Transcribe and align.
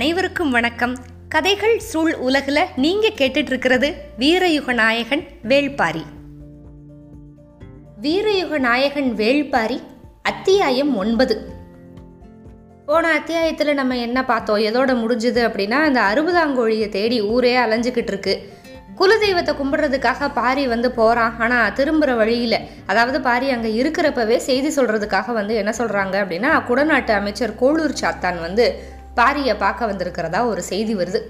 அனைவருக்கும் 0.00 0.50
வணக்கம். 0.50 0.96
கதைகள் 1.28 1.78
சூழ் 1.78 2.14
உலகில் 2.16 2.60
நீங்கள் 2.76 3.16
கேட்டுட்டு 3.18 3.50
இருக்கிறது 3.52 3.88
வீரயுக 4.18 4.72
நாயகன் 4.72 5.24
வேள்பாரி. 5.48 6.04
வீரயுக 8.02 8.58
நாயகன் 8.58 9.10
வேள்பாரி 9.16 9.80
அத்தியாயம் 10.22 10.96
ஒன்பது. 10.96 11.34
போன 12.86 13.08
அத்தியாயத்தில் 13.08 13.74
நம்ம 13.74 13.96
என்ன 13.96 14.24
பார்த்தோம்? 14.24 14.58
எதோட 14.58 14.94
முடிஞ்சுது 15.02 15.42
அப்படின்னா 15.48 15.80
அந்த 15.88 16.00
அறுபதாங்கோழியை 16.00 16.88
தேடி 16.88 17.20
ஊரே 17.22 17.56
அலைஞ்சிக்கிட்டு 17.56 18.14
இருக்கு 18.14 18.48
குலதெய்வத்தை 18.98 19.54
கும்பிடுறதுக்காக 19.56 20.32
பாரி 20.32 20.66
வந்து 20.66 20.90
போகிறான் 20.90 21.36
ஆனால் 21.38 21.72
திரும்புகிற 21.72 22.14
வழியில் 22.14 22.66
அதாவது 22.86 23.20
பாரி 23.20 23.50
அங்கே 23.50 23.82
இருக்கிறப்பவே 23.82 24.36
செய்தி 24.36 24.80
சொல்கிறதுக்காக 24.80 25.32
வந்து 25.32 25.54
என்ன 25.54 25.74
சொல்கிறாங்க 25.78 26.16
அப்படின்னா 26.24 26.64
குடநாட்டு 26.64 27.12
அமைச்சர் 27.12 27.54
கோளூர் 27.60 28.00
சாத்தான் 28.02 28.40
வந்து 28.40 28.82
பாரியை 29.20 29.54
பார்க்க 29.58 29.86
வந்திருக்கிறதா 29.86 30.46
ஒரு 30.46 30.62
செய்தி 30.62 30.96
வருது. 30.96 31.20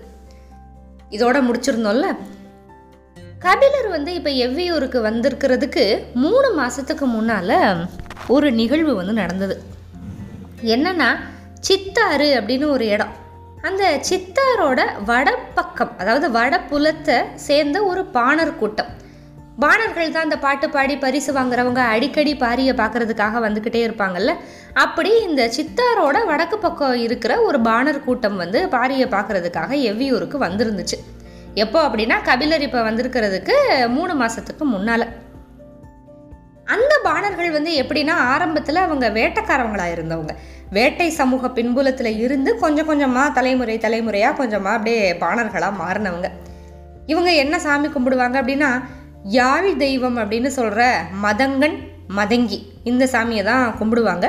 இதோட 1.10 1.38
முடிச்சிருந்தோம்ல? 1.48 2.06
கபிலர் 3.38 3.88
வந்து 3.88 4.14
இப்போ 4.14 4.30
எவ்வியூருக்கு 4.30 4.98
வந்திருக்கிறதுக்கு 5.08 5.84
மூணு 6.14 6.52
மாதத்துக்கு 6.52 7.06
முன்னால் 7.06 7.88
ஒரு 8.28 8.52
நிகழ்வு 8.52 8.94
வந்து 8.94 9.12
நடந்தது. 9.12 9.62
என்னன்னா 10.62 11.10
சித்தாறு 11.60 12.28
அப்படின்னு 12.40 12.68
ஒரு 12.68 12.86
இடம். 12.86 13.14
அந்த 13.62 14.00
சித்தாரோட 14.10 14.80
வடப்பக்கம் 15.04 15.98
அதாவது 15.98 16.28
வடபுலத்தை 16.38 17.18
சேர்ந்த 17.34 17.82
ஒரு 17.82 18.04
பாணர் 18.04 18.56
கூட்டம். 18.56 18.90
பாணர்கள் 19.62 20.12
தான் 20.14 20.26
அந்த 20.26 20.36
பாட்டு 20.44 20.66
பாடி 20.74 20.94
பரிசு 21.04 21.30
வாங்குறவங்க 21.36 21.80
அடிக்கடி 21.94 22.32
பாரியை 22.42 22.74
பார்க்கறதுக்காக 22.80 23.40
வந்துக்கிட்டே 23.44 23.80
இருப்பாங்கல்ல? 23.86 24.32
அப்படி 24.82 25.10
இந்த 25.28 25.42
சித்தாரோட 25.56 26.18
வடக்கு 26.30 26.56
பக்கம் 26.58 26.98
இருக்கிற 27.06 27.32
ஒரு 27.46 27.58
பாணர் 27.68 28.04
கூட்டம் 28.04 28.36
வந்து 28.42 28.60
பாரியை 28.74 29.06
பார்க்கறதுக்காக 29.14 29.70
எவ்வியூருக்கு 29.90 30.38
வந்திருந்துச்சு. 30.46 30.98
எப்போ 31.64 31.78
அப்படின்னா 31.86 32.16
கபிலர் 32.28 32.64
இப்போ 32.66 32.82
வந்திருக்கிறதுக்கு 32.88 33.56
மூணு 33.96 34.14
மாதத்துக்கு 34.20 34.66
முன்னால். 34.74 35.06
அந்த 36.74 36.94
பாணர்கள் 37.08 37.50
வந்து 37.56 37.70
எப்படின்னா 37.82 38.14
ஆரம்பத்தில் 38.32 38.84
அவங்க 38.86 39.06
வேட்டைக்காரவங்களாக 39.18 39.94
இருந்தவங்க. 39.96 40.34
வேட்டை 40.76 41.08
சமூக 41.20 41.48
பின்புலத்தில் 41.56 42.12
இருந்து 42.24 42.50
கொஞ்சம் 42.64 42.88
கொஞ்சமாக 42.90 43.34
தலைமுறை 43.38 43.76
தலைமுறையாக 43.86 44.38
கொஞ்சமாக 44.40 44.76
அப்படியே 44.78 45.02
பாணர்களாக 45.24 45.80
மாறினவங்க. 45.82 46.30
இவங்க 47.12 47.30
என்ன 47.42 47.54
சாமி 47.66 47.88
கும்பிடுவாங்க 47.88 48.36
அப்படின்னா 48.40 48.70
யாழ் 49.24 49.76
தெய்வம் 49.76 50.16
அப்படின்னு 50.16 50.46
சொல்கிற 50.46 51.02
மதங்கன் 51.22 51.76
மதங்கி. 52.16 52.58
இந்த 52.84 53.04
சாமியை 53.12 53.42
தான் 53.44 53.76
கும்பிடுவாங்க. 53.80 54.28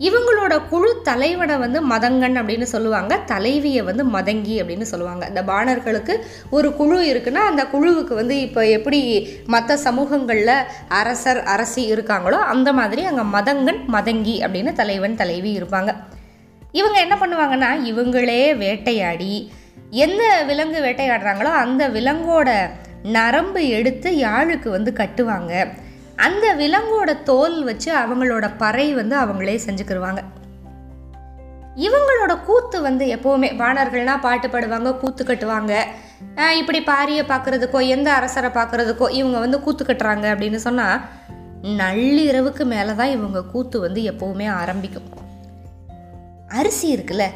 இவங்களோட 0.00 0.68
குழு 0.68 1.02
தலைவனை 1.02 1.58
வந்து 1.58 1.86
மதங்கன் 1.86 2.36
அப்படின்னு 2.40 2.62
சொல்லுவாங்க. 2.62 3.18
தலைவியை 3.26 3.82
வந்து 3.82 4.04
மதங்கி 4.04 4.62
அப்படின்னு 4.62 4.82
சொல்லுவாங்க. 4.82 5.26
இந்த 5.26 5.42
பாணர்களுக்கு 5.42 6.14
ஒரு 6.50 6.74
குழு 6.74 6.98
இருக்குன்னா 7.12 7.42
அந்த 7.50 7.66
குழுவுக்கு 7.72 8.14
வந்து 8.14 8.40
இப்போ 8.40 8.66
எப்படி 8.66 9.28
மற்ற 9.46 9.76
சமூகங்களில் 9.76 10.54
அரசர் 10.88 11.42
அரசி 11.42 11.94
இருக்காங்களோ 11.94 12.38
அந்த 12.54 12.72
மாதிரி 12.72 13.04
அங்கே 13.04 13.22
மதங்கன் 13.22 13.80
மதங்கி 13.86 14.42
அப்படின்னு 14.44 14.72
தலைவன் 14.72 15.16
தலைவி 15.16 15.60
இருப்பாங்க. 15.60 15.94
இவங்க 16.72 16.98
என்ன 17.00 17.16
பண்ணுவாங்கன்னா 17.20 17.70
இவங்களே 17.84 18.56
வேட்டையாடி 18.56 19.52
எந்த 19.90 20.44
விலங்கு 20.46 20.80
வேட்டையாடுறாங்களோ 20.80 21.52
அந்த 21.64 21.88
விலங்கோட 21.88 22.70
நரம்பு 23.02 23.68
எடுத்து 23.68 24.10
யாழுக்கு 24.16 24.68
வந்து 24.68 24.92
கட்டுவாங்க. 24.98 25.52
அந்த 26.16 26.46
விலங்கோட 26.54 27.10
தோல் 27.22 27.64
வச்சு 27.64 27.90
அவங்களோட 27.96 28.50
பறை 28.58 28.94
வந்து 28.94 29.16
அவங்களே 29.18 29.56
செஞ்சுக்கிருவாங்க. 29.66 30.22
இவங்களோட 31.86 32.32
கூத்து 32.46 32.80
வந்து 32.82 33.04
எப்போவுமே 33.16 33.48
வாணர்கள்னா 33.62 34.14
பாட்டு 34.20 34.48
பாடுவாங்க 34.48 34.92
கூத்து 34.94 35.24
கட்டுவாங்க. 35.24 35.74
இப்படி 36.60 36.80
பாரியை 36.80 37.24
பார்க்குறதுக்கோ 37.28 37.80
எந்த 37.86 38.08
அரசரை 38.12 38.50
பார்க்குறதுக்கோ 38.54 39.06
இவங்க 39.10 39.38
வந்து 39.38 39.60
கூத்து 39.60 39.84
கட்டுறாங்க 39.84 40.26
அப்படின்னு 40.32 40.60
சொன்னால் 40.66 41.00
நள்ளிரவுக்கு 41.80 42.64
மேலே 42.64 42.94
தான் 42.94 43.14
இவங்க 43.16 43.42
கூத்து 43.44 43.80
வந்து 43.80 44.00
எப்போவுமே 44.12 44.46
ஆரம்பிக்கும். 44.52 45.08
அரிசி 46.48 46.88
இருக்குல்ல 46.96 47.26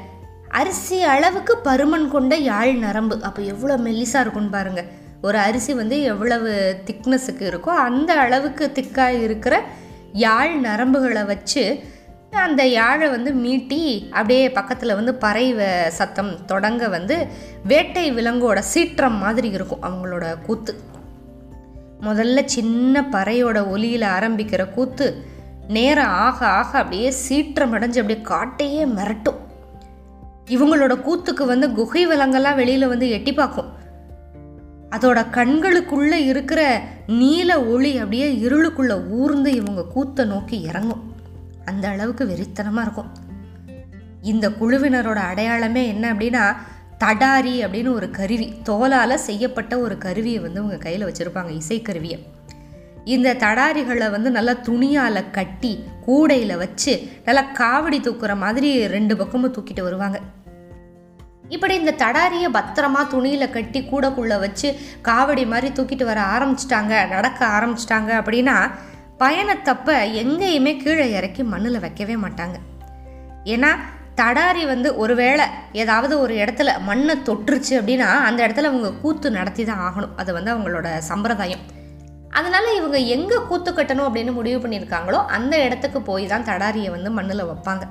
அரிசி 0.48 1.02
அளவுக்கு 1.02 1.54
பருமன் 1.64 2.08
கொண்ட 2.08 2.34
யாழ் 2.36 2.72
நரம்பு. 2.74 3.16
அப்போ 3.22 3.42
எவ்வளோ 3.42 3.76
மெல்லிசாக 3.76 4.24
இருக்கும்னு 4.24 4.56
பாருங்கள் 4.56 4.90
ஒரு 5.22 5.38
அரிசி 5.38 5.74
வந்து 5.74 6.02
எவ்வளவு 6.02 6.76
திக்னஸுக்கு 6.86 7.44
இருக்கோ 7.52 7.72
அந்த 7.86 8.14
அளவுக்கு 8.14 8.72
திக்காக 8.74 9.22
இருக்கிற 9.22 9.62
யாழ் 10.12 10.54
நரம்புகளை 10.64 11.24
வச்சு 11.24 11.90
அந்த 12.30 12.66
யாழை 12.66 13.08
வந்து 13.08 13.30
மீட்டி 13.32 14.08
அப்படியே 14.08 14.50
பக்கத்தில் 14.50 14.94
வந்து 14.94 15.14
பறை 15.14 15.56
சத்தம் 15.88 16.44
தொடங்க 16.44 16.88
வந்து 16.88 17.26
வேட்டை 17.64 18.12
விலங்கோட 18.12 18.58
சீற்றம் 18.58 19.18
மாதிரி 19.18 19.48
இருக்கும் 19.48 19.82
அவங்களோட 19.82 20.26
கூத்து. 20.42 20.74
முதல்ல 22.00 22.44
சின்ன 22.44 23.02
பறையோட 23.10 23.68
ஒலியில் 23.68 24.08
ஆரம்பிக்கிற 24.16 24.62
கூத்து 24.74 25.24
நேரம் 25.68 26.14
ஆக 26.24 26.46
ஆக 26.46 26.78
அப்படியே 26.78 27.10
சீற்றம் 27.10 27.74
அடைஞ்சு 27.74 28.00
அப்படியே 28.02 28.20
காட்டையே 28.32 28.82
மிரட்டும். 28.96 29.38
இவங்களோட 30.48 30.94
கூத்துக்கு 31.06 31.46
வந்து 31.46 31.72
குகை 31.72 32.06
விலங்கெல்லாம் 32.06 32.54
வெளியில் 32.54 32.86
வந்து 32.86 33.10
எட்டி 33.10 33.32
பார்க்கும். 33.32 33.70
அதோட 34.92 35.20
கண்களுக்குள்ளே 35.30 36.18
இருக்கிற 36.26 36.82
நீல 37.06 37.64
ஒளி 37.64 37.96
அப்படியே 37.96 38.28
இருளுக்குள்ளே 38.42 39.08
ஊர்ந்து 39.08 39.52
இவங்க 39.54 39.84
கூத்தை 39.84 40.24
நோக்கி 40.24 40.60
இறங்கும். 40.60 41.14
அந்த 41.64 41.88
அளவுக்கு 41.88 42.24
வெறித்தனமாக 42.24 42.80
இருக்கும். 42.80 43.10
இந்த 44.22 44.48
குழுவினரோட 44.50 45.20
அடையாளமே 45.30 45.86
என்ன 45.86 46.12
அப்படின்னா 46.12 46.44
தடாரி 47.04 47.54
அப்படின்னு 47.64 47.92
ஒரு 47.92 48.10
கருவி 48.10 48.52
தோலால் 48.64 49.14
செய்யப்பட்ட 49.14 49.78
ஒரு 49.78 49.98
கருவியை 49.98 50.38
வந்து 50.38 50.60
அவங்க 50.60 50.78
கையில் 50.78 51.06
வச்சுருப்பாங்க 51.06 51.60
இசைக்கருவியை. 51.60 52.18
இந்த 53.04 53.34
தடாரிகளை 53.34 54.10
வந்து 54.10 54.30
நல்லா 54.30 54.52
துணியால் 54.52 55.30
கட்டி 55.30 55.84
கூடையில் 56.04 56.56
வச்சு 56.56 57.08
நல்லா 57.24 57.42
காவடி 57.54 57.98
தூக்குற 57.98 58.36
மாதிரி 58.36 58.86
ரெண்டு 58.86 59.16
பக்கமும் 59.16 59.54
தூக்கிட்டு 59.54 59.82
வருவாங்க. 59.82 60.20
இப்படி 61.54 61.74
இந்த 61.80 61.92
தடாரியை 62.02 62.48
பத்திரமா 62.56 63.00
துணியில் 63.12 63.54
கட்டி 63.56 63.80
கூடக்குள்ளே 63.80 64.36
வச்சு 64.44 64.68
காவடி 65.08 65.44
மாதிரி 65.52 65.68
தூக்கிட்டு 65.76 66.04
வர 66.10 66.20
ஆரம்பிச்சிட்டாங்க 66.34 66.92
நடக்க 67.14 67.40
ஆரம்பிச்சிட்டாங்க 67.56 68.10
அப்படின்னா 68.20 68.56
பயணத்தப்ப 69.22 69.96
எங்கேயுமே 70.20 70.72
கீழே 70.82 71.06
இறக்கி 71.18 71.42
மண்ணில் 71.50 71.82
வைக்கவே 71.84 72.14
மாட்டாங்க. 72.22 72.56
ஏன்னா 73.54 73.70
தடாரி 74.20 74.62
வந்து 74.66 74.88
ஒருவேளை 75.02 75.44
ஏதாவது 75.82 76.14
ஒரு 76.20 76.34
இடத்துல 76.44 76.70
மண்ணை 76.88 77.14
தொட்டுருச்சு 77.28 77.74
அப்படின்னா 77.80 78.08
அந்த 78.28 78.40
இடத்துல 78.46 78.70
அவங்க 78.70 78.90
கூத்து 79.02 79.30
நடத்தி 79.38 79.64
தான் 79.64 79.84
ஆகணும். 79.86 80.16
அது 80.16 80.30
வந்து 80.38 80.50
அவங்களோட 80.54 80.88
சம்பிரதாயம். 81.10 81.62
அதனால 82.38 82.66
இவங்க 82.80 82.98
எங்கே 83.16 83.38
கூத்து 83.48 83.70
கட்டணும் 83.72 84.06
அப்படின்னு 84.08 84.32
முடிவு 84.32 84.58
பண்ணியிருக்காங்களோ 84.64 85.20
அந்த 85.36 85.54
இடத்துக்கு 85.66 86.00
போய் 86.10 86.26
தான் 86.26 86.48
தடாரியை 86.50 86.90
வந்து 86.96 87.10
மண்ணில் 87.18 87.48
வைப்பாங்க. 87.50 87.86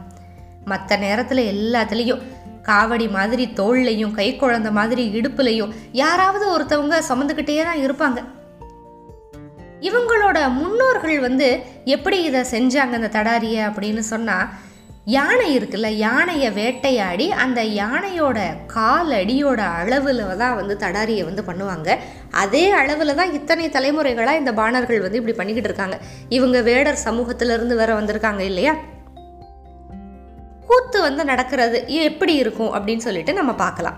மற்ற 0.71 0.95
நேரத்தில் 1.03 1.43
எல்லாத்துலேயும் 1.53 2.23
காவடி 2.67 3.09
மாதிரி 3.11 3.45
தோள்லையும் 3.55 4.11
கை 4.11 4.35
குழந்தை 4.35 4.71
மாதிரி 4.71 5.05
இடுப்புலையும் 5.19 5.73
யாராவது 5.91 6.45
ஒருத்தவங்க 6.55 6.99
சுமந்துக்கிட்டே 7.09 7.63
தான் 7.63 7.83
இருப்பாங்க. 7.85 8.21
இவங்களோட 9.89 10.53
முன்னோர்கள் 10.53 11.19
வந்து 11.19 11.47
எப்படி 11.85 12.23
இதை 12.23 12.41
செஞ்சாங்க 12.51 12.93
இந்த 12.95 13.09
தடாரியை 13.13 13.61
அப்படின்னு 13.69 13.99
சொன்னால் 13.99 14.49
யானை 15.05 15.59
இருக்குல்ல 15.59 15.87
யானையை 15.87 16.49
வேட்டையாடி 16.51 17.31
அந்த 17.31 17.61
யானையோட 17.63 18.39
கால் 18.65 19.11
அடியோட 19.11 19.61
அளவில் 19.61 20.37
தான் 20.37 20.55
வந்து 20.55 20.75
தடாரியை 20.75 21.23
வந்து 21.25 21.43
பண்ணுவாங்க. 21.47 21.97
அதே 22.29 22.69
அளவில் 22.71 23.15
தான் 23.15 23.33
இத்தனை 23.33 23.69
தலைமுறைகளாக 23.69 24.37
இந்த 24.37 24.53
பாணர்கள் 24.53 25.01
வந்து 25.01 25.19
இப்படி 25.21 25.37
பண்ணிக்கிட்டு 25.37 25.69
இருக்காங்க. 25.69 25.97
இவங்க 26.29 26.61
வேடர் 26.61 27.03
சமூகத்திலிருந்து 27.07 27.75
வேற 27.75 27.93
வந்திருக்காங்க 27.99 28.39
இல்லையா? 28.39 28.75
கூத்து 30.71 31.01
வந்து 31.01 31.25
நடக்கிறது 31.25 31.77
எப்படி 31.87 32.33
இருக்கும் 32.35 32.73
அப்படின்னு 32.73 32.97
சொல்லிட்டு 32.97 33.33
நம்ம 33.33 33.53
பார்க்கலாம். 33.53 33.97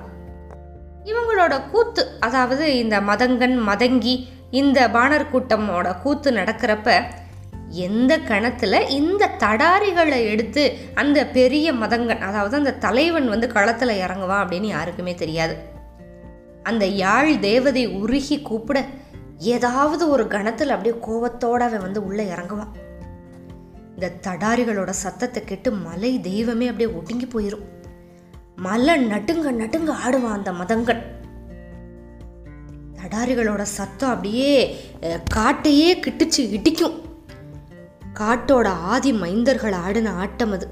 இவங்களோட 1.06 1.70
கூத்து 1.72 2.04
அதாவது 2.20 2.78
இந்த 2.78 3.00
மதங்கன் 3.00 3.56
மதங்கி 3.68 4.28
இந்த 4.52 4.90
பாணர் 4.90 5.30
கூட்டமோட 5.34 6.02
கூத்து 6.02 6.32
நடக்கிறப்ப 6.32 7.04
எந்த 7.70 8.20
கணத்தில் 8.20 8.90
இந்த 8.90 9.30
தடாரிகளை 9.40 10.20
எடுத்து 10.30 10.78
அந்த 10.94 11.26
பெரிய 11.26 11.74
மதங்கன் 11.74 12.20
அதாவது 12.20 12.58
அந்த 12.58 12.74
தலைவன் 12.74 13.30
வந்து 13.30 13.48
களத்தில் 13.48 14.00
இறங்குவான் 14.00 14.44
அப்படின்னு 14.44 14.70
யாருக்குமே 14.76 15.16
தெரியாது. 15.16 15.56
அந்த 16.64 16.86
யாழ் 16.86 17.40
தேவதை 17.40 17.88
உருகி 17.88 18.42
கூப்பிட 18.42 18.86
ஏதாவது 19.38 20.10
ஒரு 20.10 20.28
கணத்தில் 20.28 20.70
அப்படியே 20.70 20.96
கோவத்தோட 21.08 21.60
அவன் 21.60 21.82
வந்து 21.82 22.06
உள்ளே 22.06 22.26
இறங்குவான். 22.26 22.74
இந்த 24.04 24.32
தடாரிகளோட 24.32 24.92
சத்தத்தை 25.02 25.42
கேட்டு 25.44 25.70
மலை 25.72 26.10
தெய்வமே 26.22 26.66
அப்படியே 26.68 26.96
ஒடுங்கி 26.98 27.26
போயிடும் 27.26 27.64
மலை 28.56 28.94
நட்டுங்க 29.06 29.52
நட்டுங்க 29.60 29.92
ஆடுவான் 30.06 30.36
அந்த 30.38 30.52
மதங்கன் 30.52 31.04
தடாரிகளோட 32.98 33.62
சத்தம் 33.78 34.10
அப்படியே 34.10 34.52
காட்டையே 35.36 35.90
கிட்டுச்சு 36.06 36.42
இடிக்கும். 36.58 36.98
காட்டோட 38.20 38.68
ஆதி 38.92 39.14
மைந்தர்கள் 39.22 39.78
ஆடின 39.86 40.14
ஆட்டம் 40.24 40.52
அது. 40.52 40.68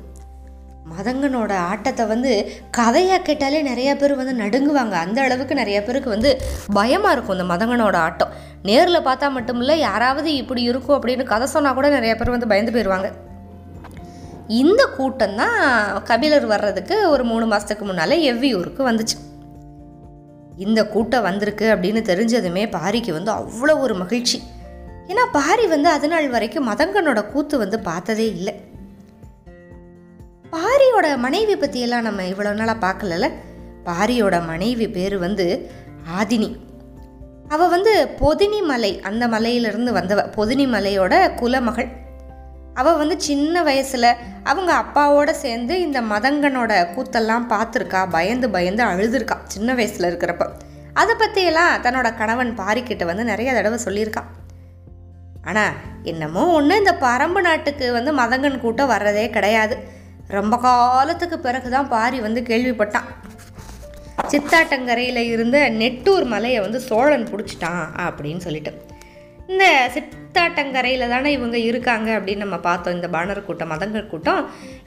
மதங்கனோட 0.91 1.51
ஆட்டத்தை 1.71 2.05
வந்து 2.13 2.31
கதையாக 2.77 3.21
கேட்டாலே 3.27 3.59
நிறைய 3.69 3.89
பேர் 4.01 4.13
வந்து 4.19 4.35
நடுங்குவாங்க. 4.43 4.95
அந்த 5.05 5.19
அளவுக்கு 5.25 5.55
நிறைய 5.61 5.79
பேருக்கு 5.87 6.09
வந்து 6.15 6.31
பயமாக 6.77 7.13
இருக்கும் 7.15 7.37
இந்த 7.37 7.47
மதங்கனோட 7.53 7.97
ஆட்டம். 8.07 8.31
நேரில் 8.69 9.05
பார்த்தா 9.07 9.29
மட்டும் 9.37 9.59
இல்லை 9.63 9.75
யாராவது 9.79 10.29
இப்படி 10.41 10.61
இருக்கும் 10.71 10.97
அப்படின்னு 10.97 11.25
கதை 11.33 11.47
சொன்னால் 11.55 11.77
கூட 11.79 11.89
நிறைய 11.97 12.15
பேர் 12.15 12.35
வந்து 12.35 12.49
பயந்து 12.53 12.73
போயிடுவாங்க 12.77 13.09
இந்த 14.61 14.81
கூட்டம் 14.95 15.35
தான் 15.41 15.57
கபிலர் 16.07 16.45
வர்றதுக்கு 16.45 16.95
ஒரு 17.09 17.23
மூணு 17.23 17.45
மாதத்துக்கு 17.51 17.85
முன்னால் 17.85 18.15
எவ்வியூருக்கு 18.31 18.81
வந்துச்சு. 18.89 19.17
இந்த 20.65 20.79
கூட்டம் 20.93 21.25
வந்திருக்கு 21.27 21.67
அப்படின்னு 21.73 22.01
தெரிஞ்சதுமே 22.09 22.63
பாரிக்கு 22.75 23.11
வந்து 23.17 23.31
அவ்வளோ 23.31 23.75
ஒரு 23.85 23.93
மகிழ்ச்சி. 24.01 24.39
ஏன்னா 25.11 25.23
பாரி 25.37 25.65
வந்து 25.67 25.89
அது 25.89 26.07
நாள் 26.07 26.27
வரைக்கும் 26.35 26.67
மதங்கனோட 26.71 27.21
கூத்து 27.31 27.55
வந்து 27.57 27.79
பார்த்ததே 27.87 28.27
இல்லை. 28.35 28.53
பாரியோட 30.53 31.17
மனைவி 31.17 31.55
பற்றியெல்லாம் 31.55 32.01
நம்ம 32.01 32.21
இவ்வளோ 32.21 32.53
நாளாக 32.53 32.87
பார்க்கலல்ல? 32.87 33.31
பாரியோட 33.85 34.45
மனைவி 34.45 34.89
பேர் 34.89 35.17
வந்து 35.17 35.71
ஆதினி. 36.19 36.49
அவள் 37.47 37.69
வந்து 37.69 38.09
பொதினி 38.19 38.63
மலை 38.63 38.99
அந்த 39.01 39.27
மலையிலிருந்து 39.27 39.93
வந்தவ 39.93 40.25
பொதினி 40.35 40.65
மலையோட 40.67 41.35
குலமகள். 41.35 41.87
அவள் 42.73 42.97
வந்து 42.97 43.21
சின்ன 43.21 43.63
வயசில் 43.63 44.17
அவங்க 44.43 44.71
அப்பாவோட 44.73 45.31
சேர்ந்து 45.31 45.81
இந்த 45.81 46.01
மதங்கனோட 46.01 46.87
கூத்தெல்லாம் 46.95 47.47
பார்த்துருக்கா 47.49 48.09
பயந்து 48.09 48.49
பயந்து 48.49 48.83
அழுதுருக்கா 48.83 49.37
சின்ன 49.45 49.73
வயசில் 49.73 50.07
இருக்கிறப்ப. 50.11 50.47
அதை 50.93 51.15
பற்றியெல்லாம் 51.15 51.81
தன்னோட 51.81 52.17
கணவன் 52.17 52.55
பாரிக்கிட்ட 52.55 53.05
வந்து 53.05 53.23
நிறைய 53.23 53.53
தடவை 53.53 53.79
சொல்லியிருக்கான் 53.85 54.29
ஆனால் 55.41 55.73
என்னமோ 56.03 56.45
ஒன்று 56.47 56.77
இந்த 56.77 56.97
பரம்பு 57.01 57.41
நாட்டுக்கு 57.41 57.91
வந்து 57.91 58.13
மதங்கன் 58.15 58.59
கூட்டம் 58.59 58.89
வர்றதே 58.89 59.29
கிடையாது. 59.29 59.99
ரொம்ப 60.37 60.55
காலத்துக்கு 60.57 61.37
பிறகு 61.39 61.69
தான் 61.69 61.89
பாரி 61.93 62.19
வந்து 62.25 62.41
கேள்விப்பட்டான். 62.41 63.07
சித்தாட்டங்கரையில் 64.31 65.21
இருந்த 65.33 65.57
நெட்டூர் 65.81 66.25
மலையை 66.33 66.59
வந்து 66.59 66.79
சோழன் 66.79 67.27
பிடிச்சிட்டான் 67.31 67.83
அப்படின்னு 68.07 68.43
சொல்லிட்டு. 68.45 68.71
இந்த 69.47 69.65
சித் 69.93 70.13
சித்தாட்டங்கரையில் 70.31 71.11
தானே 71.13 71.29
இவங்க 71.37 71.57
இருக்காங்க 71.69 72.09
அப்படின்னு 72.17 72.43
நம்ம 72.43 72.57
பார்த்தோம். 72.67 72.93
இந்த 72.97 73.07
பாணர் 73.15 73.41
கூட்டம் 73.47 73.71
மதங்கள் 73.73 74.05
கூட்டம். 74.11 74.43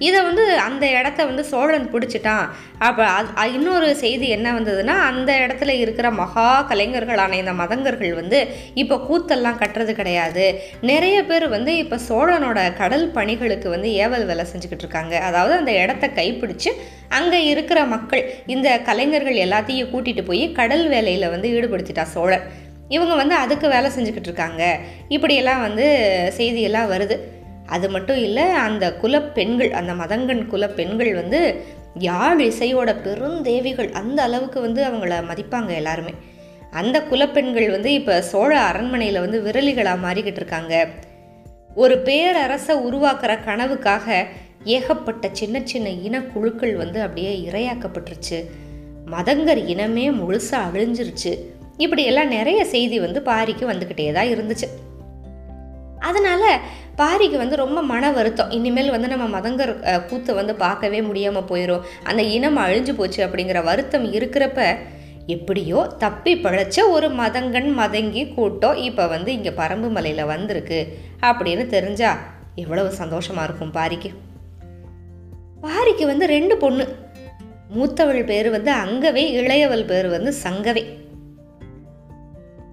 இதை 0.07 0.21
வந்து 0.29 0.45
அந்த 0.67 0.85
இடத்த 0.99 1.21
வந்து 1.31 1.43
சோழன் 1.51 1.89
பிடிச்சிட்டான். 1.95 2.47
அப்போ 2.87 3.05
அது 3.41 3.53
இன்னொரு 3.57 3.89
செய்தி 4.03 4.29
என்ன 4.37 4.49
வந்ததுன்னா 4.59 4.95
அந்த 5.11 5.31
இடத்துல 5.45 5.75
இருக்கிற 5.83 6.07
மகா 6.21 6.47
கலைஞர்களான 6.71 7.39
இந்த 7.43 7.55
மதங்கர்கள் 7.61 8.15
வந்து 8.21 8.41
இப்போ 8.85 8.99
கூத்தெல்லாம் 9.09 9.61
கட்டுறது 9.63 9.95
கிடையாது. 10.01 10.47
நிறைய 10.93 11.19
பேர் 11.31 11.47
வந்து 11.57 11.75
இப்போ 11.83 11.99
சோழனோட 12.09 12.59
கடல் 12.83 13.07
பணிகளுக்கு 13.19 13.71
வந்து 13.77 13.91
ஏவல் 14.07 14.29
வேலை 14.33 14.47
செஞ்சுக்கிட்டு 14.55 14.87
இருக்காங்க. 14.87 15.15
அதாவது 15.29 15.55
அந்த 15.61 15.75
இடத்த 15.85 16.13
கைப்பிடிச்சு 16.21 16.73
அங்கே 17.21 17.41
இருக்கிற 17.53 17.81
மக்கள் 17.95 18.25
இந்த 18.57 18.69
கலைஞர்கள் 18.91 19.45
எல்லாத்தையும் 19.47 19.93
கூட்டிகிட்டு 19.95 20.29
போய் 20.33 20.45
கடல் 20.61 20.87
வேலையில் 20.97 21.33
வந்து 21.37 21.49
ஈடுபடுத்திட்டா 21.57 22.07
சோழன். 22.17 22.47
இவங்க 22.95 23.15
வந்து 23.15 23.35
அதுக்கு 23.35 23.67
வேலை 23.69 23.89
செஞ்சுக்கிட்டு 23.91 24.31
இருக்காங்க 24.31 24.63
இப்படியெல்லாம் 25.09 25.61
வந்து 25.61 25.87
செய்தியெல்லாம் 26.37 26.91
வருது. 26.95 27.17
அது 27.67 27.87
மட்டும் 27.91 28.19
இல்லை 28.19 28.47
அந்த 28.67 28.85
குலப்பெண்கள் 29.03 29.71
அந்த 29.71 29.93
மதங்கன் 29.93 30.43
குலப்பெண்கள் 30.49 31.13
வந்து 31.15 31.41
யாழ் 31.99 32.41
இசையோட 32.41 32.91
பெருந்தேவிகள் 33.05 33.91
அந்த 33.93 34.19
அளவுக்கு 34.23 34.59
வந்து 34.61 34.83
அவங்கள 34.85 35.15
மதிப்பாங்க 35.31 35.71
எல்லாருமே. 35.75 36.15
அந்த 36.71 36.97
குலப்பெண்கள் 37.11 37.69
வந்து 37.71 37.91
இப்போ 37.93 38.15
சோழ 38.23 38.53
அரண்மனையில் 38.61 39.21
வந்து 39.21 39.39
விரலிகளாக 39.43 40.05
மாறிக்கிட்டு 40.07 40.41
இருக்காங்க 40.43 40.75
ஒரு 41.75 41.95
பேரரசை 41.99 42.75
உருவாக்குற 42.89 43.33
கனவுக்காக 43.47 44.27
ஏகப்பட்ட 44.65 45.29
சின்ன 45.33 45.61
சின்ன 45.65 45.89
இனக்குழுக்கள் 46.09 46.75
வந்து 46.77 46.99
அப்படியே 47.01 47.33
இரையாக்கப்பட்டுருச்சு. 47.51 48.39
மதங்கர் 49.11 49.61
இனமே 49.73 50.07
முழுசாக 50.11 50.69
அழிஞ்சிருச்சு. 50.73 51.33
இப்படியெல்லாம் 51.77 52.29
நிறைய 52.29 52.65
செய்தி 52.65 53.01
வந்து 53.01 53.21
பாரிக்கு 53.21 53.67
வந்துக்கிட்டே 53.71 54.13
தான் 54.13 54.33
இருந்துச்சு. 54.35 54.67
அதனால் 55.99 56.61
பாரிக்கு 56.97 57.37
வந்து 57.37 57.57
ரொம்ப 57.57 57.83
மன 57.83 58.11
வருத்தம். 58.11 58.51
இனிமேல் 58.51 58.91
வந்து 58.91 59.09
நம்ம 59.09 59.41
மதங்கர் 59.41 60.03
கூத்தை 60.07 60.35
வந்து 60.35 60.55
பார்க்கவே 60.55 61.03
முடியாமல் 61.03 61.49
போயிடும் 61.51 61.85
அந்த 62.03 62.23
இனம் 62.23 62.57
அழிஞ்சு 62.57 62.95
போச்சு 62.95 63.27
அப்படிங்கிற 63.27 63.65
வருத்தம் 63.65 64.13
இருக்கிறப்ப 64.13 64.77
எப்படியோ 65.27 65.95
தப்பி 65.99 66.35
பிழைச்ச 66.35 66.91
ஒரு 66.91 67.09
மதங்கன் 67.09 67.71
மதங்கி 67.79 68.35
கூட்டம் 68.35 68.77
இப்போ 68.77 69.07
வந்து 69.07 69.33
இங்கே 69.33 69.51
பரம்பு 69.51 69.89
மலையில் 69.89 70.25
வந்திருக்கு 70.25 70.99
அப்படின்னு 71.23 71.67
தெரிஞ்சா 71.67 72.17
எவ்வளவு 72.55 72.91
சந்தோஷமாக 72.91 73.45
இருக்கும் 73.45 73.73
பாரிக்கு. 73.73 74.11
பாரிக்கு 75.61 76.07
வந்து 76.07 76.27
ரெண்டு 76.27 76.57
பொண்ணு. 76.57 76.87
மூத்தவள் 77.77 78.25
பேர் 78.25 78.51
வந்து 78.51 78.71
அங்கவே 78.71 79.25
இளையவள் 79.41 79.87
பேர் 79.87 80.09
வந்து 80.09 80.33
சங்கவே. 80.33 80.85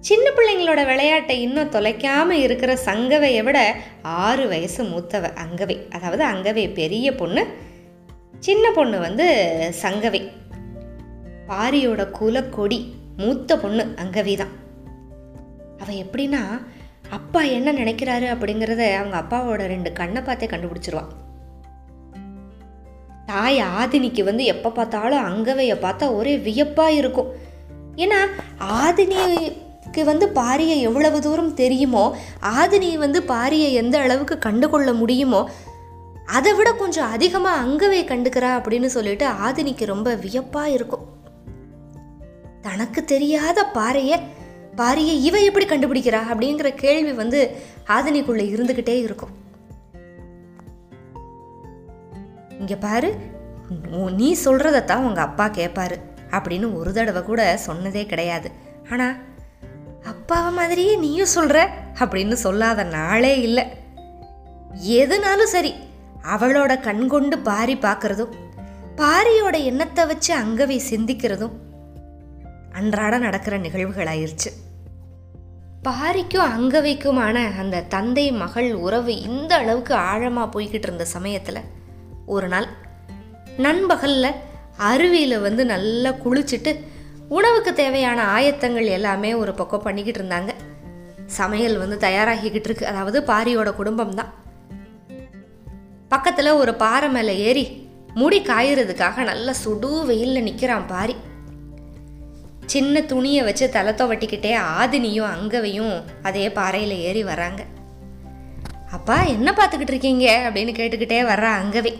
சின்ன 0.06 0.26
பிள்ளைங்களோட 0.30 0.80
விளையாட்டை 0.86 1.40
இன்னும் 1.40 1.70
தொலைக்காமல் 1.70 2.40
இருக்கிற 2.44 2.72
சங்கவையை 2.86 3.42
விட 3.44 3.58
ஆறு 4.02 4.48
வயசு 4.48 4.82
மூத்தவ 4.84 5.28
அங்கவை. 5.44 5.76
அதாவது 5.90 6.22
அங்கவை 6.24 6.64
பெரிய 6.74 7.14
பொண்ணு 7.14 7.42
சின்ன 8.38 8.64
பொண்ணு 8.70 8.98
வந்து 8.98 9.26
சங்கவை. 9.82 10.22
பாரியோட 11.50 12.02
குலக்கொடி 12.18 12.80
மூத்த 13.16 13.58
பொண்ணு 13.58 13.84
அங்கவி 14.04 14.34
தான். 14.36 14.52
அவள் 15.78 16.02
எப்படின்னா 16.04 16.42
அப்பா 17.10 17.42
என்ன 17.56 17.72
நினைக்கிறாரு 17.72 18.28
அப்படிங்கிறத 18.34 18.82
அவங்க 18.98 19.16
அப்பாவோட 19.22 19.62
ரெண்டு 19.74 19.92
கண்ணை 19.92 20.22
பார்த்தே 20.22 20.46
கண்டுபிடிச்சிருவான் 20.46 21.10
தாய் 23.26 23.58
ஆதினிக்கு 23.80 24.22
வந்து 24.24 24.44
எப்போ 24.44 24.70
பார்த்தாலும் 24.70 25.26
அங்கவையை 25.30 25.76
பார்த்தா 25.84 26.14
ஒரே 26.14 26.36
வியப்பாக 26.36 26.98
இருக்கும். 27.02 27.30
ஏன்னா 27.96 28.20
ஆதினிக்கு 29.92 30.10
வந்து 30.10 30.26
பாரியை 30.38 30.76
எவ்வளவு 30.88 31.18
தூரம் 31.24 31.54
தெரியுமோ 31.54 32.04
ஆதினி 32.60 32.90
வந்து 33.02 33.18
பாரியை 33.30 33.70
எந்த 33.80 33.96
அளவுக்கு 34.04 34.34
கண்டுகொள்ள 34.44 34.88
முடியுமோ 35.00 35.40
அதை 36.36 36.50
விட 36.58 36.68
கொஞ்சம் 36.72 37.10
அதிகமாக 37.16 37.62
அங்கவே 37.64 37.98
கண்டுக்கிறா 38.10 38.50
அப்படின்னு 38.58 38.88
சொல்லிட்டு 38.94 39.26
ஆதினிக்கு 39.46 39.84
ரொம்ப 39.90 40.08
வியப்பாக 40.22 40.74
இருக்கும். 40.76 41.04
தனக்கு 42.66 43.00
தெரியாத 43.12 43.66
பாறையை 43.76 44.18
பாரியை 44.76 45.16
இவ 45.28 45.36
எப்படி 45.48 45.66
கண்டுபிடிக்கிறா 45.66 46.20
அப்படிங்கிற 46.32 46.70
கேள்வி 46.84 47.12
வந்து 47.20 47.40
ஆதினிக்குள்ள 47.96 48.44
இருந்துக்கிட்டே 48.52 48.96
இருக்கும். 49.06 49.34
இங்க 52.60 52.76
பாரு 52.86 53.10
நீ 54.20 54.30
சொல்றதைத்தான் 54.44 55.06
உங்க 55.08 55.20
அப்பா 55.28 55.48
கேட்பாரு 55.58 55.98
அப்படின்னு 56.36 56.68
ஒரு 56.78 56.90
தடவை 56.96 57.22
கூட 57.28 57.42
சொன்னதே 57.66 58.04
கிடையாது. 58.06 58.48
ஆனா 58.92 59.06
அப்பாவை 60.02 60.50
மாதிரியே 60.52 60.96
நீயும் 60.96 61.34
சொல்கிற 61.36 61.58
அப்படின்னு 61.94 62.36
சொல்லாத 62.44 62.82
நாளே 62.84 63.40
இல்லை. 63.40 63.64
எதுனாலும் 65.00 65.52
சரி 65.54 65.72
அவளோட 66.34 66.72
கண் 66.80 67.06
கொண்டு 67.06 67.38
பாரி 67.38 67.74
பார்க்குறதும் 67.74 68.34
பாரியோட 68.96 69.56
எண்ணத்தை 69.64 70.06
வச்சு 70.06 70.32
அங்கவை 70.38 70.78
சிந்திக்கிறதும் 70.90 71.54
அன்றாட 72.72 73.18
நடக்கிற 73.18 73.58
நிகழ்வுகளாயிருச்சு. 73.58 74.50
பாரிக்கும் 75.82 76.50
அங்கவைக்குமான 76.56 77.36
அந்த 77.58 77.84
தந்தை 77.94 78.32
மகள் 78.32 78.74
உறவு 78.74 79.12
இந்த 79.20 79.52
அளவுக்கு 79.56 79.94
ஆழமாக 79.94 80.46
போய்கிட்டு 80.54 80.88
இருந்த 80.88 81.04
சமயத்தில் 81.04 81.68
ஒரு 82.26 82.48
நாள் 82.48 82.68
நண்பகலில் 83.56 84.38
அருவியில் 84.90 85.36
வந்து 85.40 85.64
நல்லா 85.64 86.10
குளிச்சுட்டு 86.10 86.72
உணவுக்கு 87.36 87.72
தேவையான 87.74 88.24
ஆயத்தங்கள் 88.24 88.86
எல்லாமே 88.86 89.34
ஒரு 89.34 89.52
பக்கம் 89.54 89.82
பண்ணிக்கிட்டு 89.82 90.20
இருந்தாங்க. 90.20 90.50
சமையல் 91.26 91.76
வந்து 91.78 91.96
தயாராகிக்கிட்டு 92.08 92.68
இருக்கு. 92.68 92.86
அதாவது 92.86 93.18
பாரியோட 93.26 93.74
குடும்பம் 93.74 94.14
தான் 94.14 94.32
பக்கத்தில் 96.08 96.50
ஒரு 96.50 96.74
பாறை 96.74 97.08
மேலே 97.08 97.34
ஏறி 97.38 97.64
முடி 98.14 98.40
காயறதுக்காக 98.40 99.22
நல்லா 99.22 99.52
சுடு 99.52 100.04
வெயிலில் 100.06 100.42
நிற்கிறான் 100.42 100.86
பாரி. 100.86 101.16
சின்ன 102.66 103.00
துணியை 103.00 103.42
வச்சு 103.44 103.70
தலை 103.70 103.92
துவட்டிக்கிட்டே 103.92 104.52
ஆதினியும் 104.80 105.32
அங்கவையும் 105.36 105.94
அதே 106.22 106.50
பாறையில் 106.50 106.96
ஏறி 106.98 107.24
வராங்க. 107.24 107.62
அப்பா 108.90 109.22
என்ன 109.22 109.50
பார்த்துக்கிட்டு 109.52 109.94
இருக்கீங்க? 109.94 110.26
அப்படின்னு 110.48 110.72
கேட்டுக்கிட்டே 110.80 111.20
வர்றா 111.22 111.52
அங்கவே. 111.62 111.94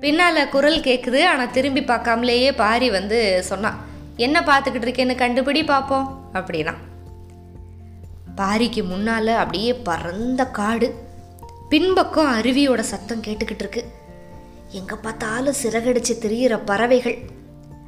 பின்னால் 0.00 0.48
குரல் 0.48 0.80
கேட்குது 0.80 1.20
ஆனால் 1.24 1.50
திரும்பி 1.50 1.82
பார்க்காமலேயே 1.82 2.52
பாரி 2.56 2.90
வந்து 2.90 3.18
சொன்னான் 3.44 3.78
என்ன 4.16 4.40
பார்த்துக்கிட்டு 4.40 4.86
இருக்கேன்னு 4.88 5.14
கண்டுபிடி 5.22 5.64
பார்ப்போம். 5.66 6.30
அப்படின்னா 6.32 6.74
பாரிக்கு 8.36 8.82
முன்னால் 8.84 9.26
அப்படியே 9.26 9.74
பறந்த 9.74 10.46
காடு 10.46 10.94
பின்பக்கம் 11.68 12.32
அருவியோட 12.34 12.80
சத்தம் 12.80 13.22
கேட்டுக்கிட்டு 13.22 13.64
இருக்கு. 13.64 13.84
எங்கே 14.70 14.96
பார்த்தாலும் 15.02 15.60
சிறகடிச்சு 15.62 16.14
திரியிற 16.22 16.58
பறவைகள். 16.64 17.18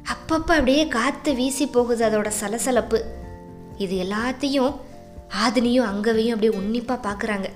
அப்பப்போ 0.03 0.51
அப்படியே 0.59 0.87
காற்று 0.87 1.33
வீசி 1.33 1.67
போகுது 1.67 2.09
அதோட 2.09 2.27
சலசலப்பு. 2.27 2.99
இது 3.77 3.95
எல்லாத்தையும் 4.03 4.75
ஆதினியும் 5.45 5.89
அங்கவையும் 5.91 6.35
அப்படியே 6.35 6.57
உன்னிப்பாக 6.59 7.05
பார்க்குறாங்க 7.07 7.47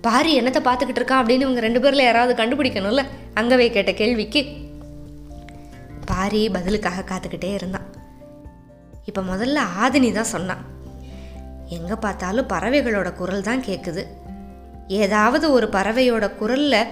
பாரி 0.00 0.40
என்னத்தை 0.40 0.60
பார்த்துக்கிட்டு 0.64 1.00
இருக்கான் 1.00 1.20
அப்படின்னு 1.22 1.46
இவங்க 1.46 1.60
ரெண்டு 1.60 1.80
பேரில் 1.80 2.04
யாராவது 2.04 2.32
கண்டுபிடிக்கணும்ல? 2.42 3.04
அங்கவே 3.34 3.70
கேட்ட 3.70 3.92
கேள்விக்கு 3.92 4.63
பாரி 6.14 6.42
பதிலுக்காக 6.56 7.04
காத்துக்கிட்டே 7.10 7.50
இருந்தான். 7.58 7.86
இப்போ 9.08 9.22
முதல்ல 9.30 9.62
ஆதினி 9.84 10.10
தான் 10.18 10.32
சொன்னான். 10.34 10.62
எங்கே 11.76 11.96
பார்த்தாலும் 12.04 12.50
பறவைகளோட 12.52 13.08
குரல் 13.20 13.46
தான் 13.48 13.64
கேட்குது 13.68 14.02
ஏதாவது 14.98 15.46
ஒரு 15.56 15.66
பறவையோட 15.76 16.24
குரலில் 16.40 16.90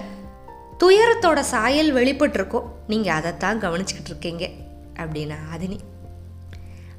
துயரத்தோட 0.82 1.40
சாயல் 1.52 1.90
வெளிப்பட்டிருக்கோம். 1.98 2.68
நீங்கள் 2.92 3.16
அதைத்தான் 3.18 3.62
கவனிச்சுக்கிட்டு 3.64 4.10
இருக்கீங்க 4.12 4.44
அப்படின்னா 5.02 5.36
ஆதினி. 5.54 5.78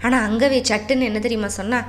ஆனால் 0.05 0.25
அங்கவே 0.27 0.59
சட்டுன்னு 0.69 1.07
என்ன 1.09 1.19
தெரியுமா 1.25 1.49
சொன்னா 1.59 1.79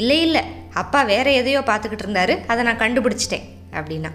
இல்லை 0.00 0.18
இல்லை 0.26 0.42
அப்பா 0.82 1.00
வேற 1.12 1.26
எதையோ 1.40 1.62
பார்த்துக்கிட்டு 1.70 2.04
இருந்தாரு 2.06 2.36
அதை 2.52 2.60
நான் 2.68 2.82
கண்டுபிடிச்சிட்டேன் 2.82 3.48
அப்படின்னா. 3.78 4.10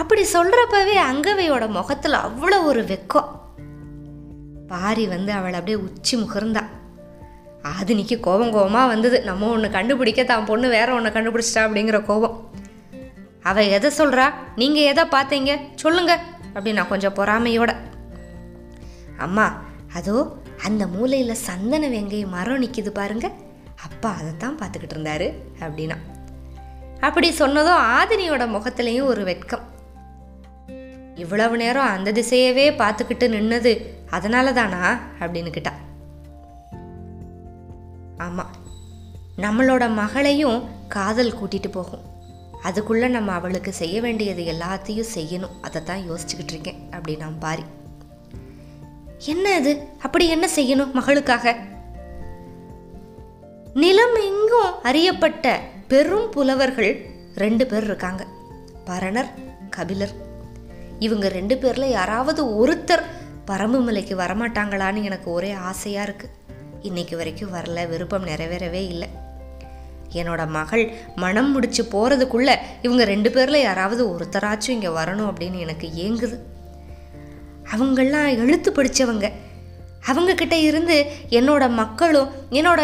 அப்படி 0.00 0.22
சொல்கிறப்பவே 0.36 0.96
அங்கவையோட 1.10 1.64
முகத்தில் 1.78 2.24
அவ்வளோ 2.26 2.58
ஒரு 2.70 2.82
வெக்கம். 2.92 3.30
பாரி 4.72 5.04
வந்து 5.06 5.32
அவளை 5.32 5.56
அப்படியே 5.58 5.78
உச்சி 5.86 6.14
முகர்ந்தா. 6.16 6.62
ஆதினிக்கு 7.70 8.16
கோபம் 8.20 8.52
கோபமாக 8.52 8.86
வந்தது. 8.86 9.18
நம்ம 9.22 9.48
ஒன்று 9.48 9.68
கண்டுபிடிக்க 9.70 10.22
தான் 10.24 10.48
பொண்ணு 10.50 10.68
வேற 10.68 10.88
ஒன்று 10.94 11.10
கண்டுபிடிச்சிட்டா 11.16 11.62
அப்படிங்கிற 11.66 11.98
கோபம். 12.04 12.36
அவள் 13.42 13.72
எதை 13.76 13.90
சொல்கிறா 13.98 14.26
நீங்கள் 14.56 14.88
எதை 14.92 15.04
பார்த்தீங்க? 15.04 15.52
சொல்லுங்க 15.74 16.12
அப்படின்னா 16.54 16.82
கொஞ்சம் 16.88 17.14
பொறாமையோட. 17.14 17.72
அம்மா 19.18 19.46
அதோ 19.94 20.16
அந்த 20.66 20.86
மூலையில் 20.86 21.42
சந்தன 21.48 21.88
வெங்கை 21.88 22.20
மரம் 22.26 22.62
நிற்கிது 22.62 22.90
பாருங்க. 23.00 23.26
அப்பா 23.86 24.10
அதைத்தான் 24.20 24.58
பார்த்துக்கிட்டு 24.58 24.96
இருந்தாரு 24.96 25.28
அப்படின்னா. 25.60 25.96
அப்படி 27.00 27.28
சொன்னதும் 27.30 27.80
ஆதினியோட 27.96 28.44
முகத்துலேயும் 28.54 29.10
ஒரு 29.12 29.24
வெட்கம். 29.24 29.64
இவ்வளவு 31.14 31.56
நேரம் 31.56 31.88
அந்த 31.88 32.12
திசையவே 32.12 32.66
பார்த்துக்கிட்டு 32.82 33.26
நின்னது 33.28 33.72
அதனால 34.12 34.52
தானா 34.52 34.98
அப்படின்னு 35.20 35.52
கிட்டா. 35.52 35.72
ஆமாம் 38.18 38.50
நம்மளோட 39.36 39.92
மகளையும் 39.92 40.68
காதல் 40.88 41.34
கூட்டிகிட்டு 41.34 41.70
போகும். 41.70 42.00
அதுக்குள்ளே 42.62 43.08
நம்ம 43.08 43.32
அவளுக்கு 43.32 43.72
செய்ய 43.72 44.00
வேண்டியது 44.00 44.42
எல்லாத்தையும் 44.42 45.04
செய்யணும். 45.14 45.50
அதை 45.60 45.82
தான் 45.82 46.10
யோசிச்சுக்கிட்டு 46.10 46.50
இருக்கேன் 46.50 46.88
அப்படின்னா 46.90 47.18
நான் 47.18 47.38
பாரி. 47.38 47.62
என்ன 49.24 49.56
இது 49.56 49.86
அப்படி 50.02 50.28
என்ன 50.28 50.48
செய்யணும் 50.56 50.90
மகளுக்காக? 50.94 51.56
நிலம் 53.74 54.14
எங்கும் 54.14 54.82
அறியப்பட்ட 54.82 55.60
பெரும் 55.88 56.30
புலவர்கள் 56.30 57.06
ரெண்டு 57.34 57.66
பேர் 57.66 57.84
இருக்காங்க. 57.84 58.26
பரணர் 58.86 59.28
கபிலர். 59.70 60.12
இவங்க 60.98 61.28
ரெண்டு 61.28 61.58
பேரில் 61.58 61.90
யாராவது 61.90 62.44
ஒருத்தர் 62.44 63.02
பரம்புமலைக்கு 63.48 64.14
வரமாட்டாங்களான்னு 64.22 65.00
எனக்கு 65.08 65.28
ஒரே 65.30 65.50
ஆசையாக 65.70 66.06
இருக்குது 66.08 66.34
இன்னைக்கு 66.88 67.14
வரைக்கும் 67.16 67.54
வரல 67.54 67.80
விருப்பம் 67.88 68.26
நிறைவேறவே 68.26 68.82
இல்லை. 68.92 69.08
என்னோட 70.20 70.42
மகள் 70.56 70.84
மனம் 71.22 71.50
முடிச்சு 71.52 71.82
போகிறதுக்குள்ளே 71.92 72.54
இவங்க 72.82 73.04
ரெண்டு 73.12 73.30
பேரில் 73.30 73.64
யாராவது 73.66 74.02
ஒருத்தராச்சும் 74.12 74.74
இங்கே 74.76 74.90
வரணும் 74.98 75.30
அப்படின்னு 75.30 75.58
எனக்கு 75.66 75.88
ஏங்குது. 76.06 76.36
அவங்கெல்லாம் 77.72 78.28
எழுத்து 78.44 78.70
படித்தவங்க 78.72 79.26
அவங்கக்கிட்ட 80.10 80.56
இருந்து 80.68 80.96
என்னோட 81.38 81.64
மக்களும் 81.80 82.30
என்னோட 82.58 82.82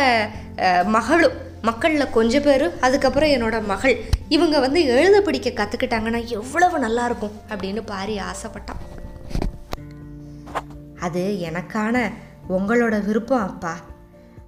மகளும் 0.97 1.37
மக்களில் 1.69 2.15
கொஞ்சம் 2.17 2.43
பேர் 2.43 2.67
அதுக்கப்புறம் 2.87 3.33
என்னோட 3.37 3.57
மகள் 3.73 3.97
இவங்க 4.29 4.57
வந்து 4.65 4.81
எழுத 4.97 5.17
படிக்க 5.21 5.49
கற்றுக்கிட்டாங்கன்னா 5.51 6.21
எவ்வளவு 6.39 6.79
நல்லாயிருக்கும் 6.87 7.37
அப்படின்னு 7.51 7.83
பாரி 7.87 8.17
ஆசைப்பட்டான். 8.31 8.83
அது 11.01 11.51
எனக்கான 11.53 12.13
உங்களோட 12.49 13.05
விருப்பம் 13.05 13.41
அப்பா. 13.41 13.77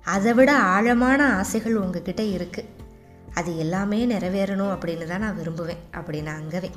அதை 0.04 0.32
விட 0.32 0.58
ஆழமான 0.58 1.36
ஆசைகள் 1.36 1.76
உங்ககிட்ட 1.76 2.22
இருக்கு. 2.22 2.68
அது 3.34 3.58
எல்லாமே 3.58 4.06
நிறைவேறணும் 4.06 4.78
அப்படின்னு 4.78 5.04
தான் 5.04 5.20
நான் 5.20 5.38
விரும்புவேன். 5.38 5.76
அப்படின்னு 5.92 6.26
அங்கவே. 6.26 6.70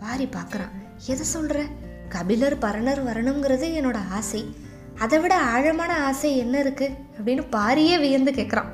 பாரி 0.00 0.24
பார்க்குறான். 0.24 0.70
எதை 1.06 1.24
சொல்கிற 1.24 1.64
கபிலர் 2.08 2.58
பரணர் 2.58 3.04
வரணுங்கிறது 3.04 3.66
என்னோட 3.66 3.98
ஆசை. 4.10 4.54
அதை 4.98 5.18
விட 5.18 5.40
ஆழமான 5.40 6.04
ஆசை 6.04 6.36
என்ன 6.36 6.58
இருக்கு? 6.58 6.90
அப்படின்னு 7.22 7.46
பாரியே 7.52 8.00
வியந்து 8.00 8.30
கேட்குறான் 8.30 8.68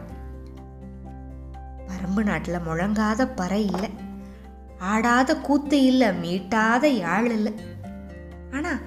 பரம்பு 1.86 2.22
நாட்டில் 2.22 2.58
முழங்காத 2.58 3.28
பறை 3.34 3.66
இல்லை. 3.66 3.90
ஆடாத 4.78 5.36
கூத்து 5.36 5.82
இல்லை 5.82 6.08
மீட்டாத 6.08 6.84
யாழ் 6.84 7.30
இல்லை. 7.30 7.54
ஆனால் 8.52 8.78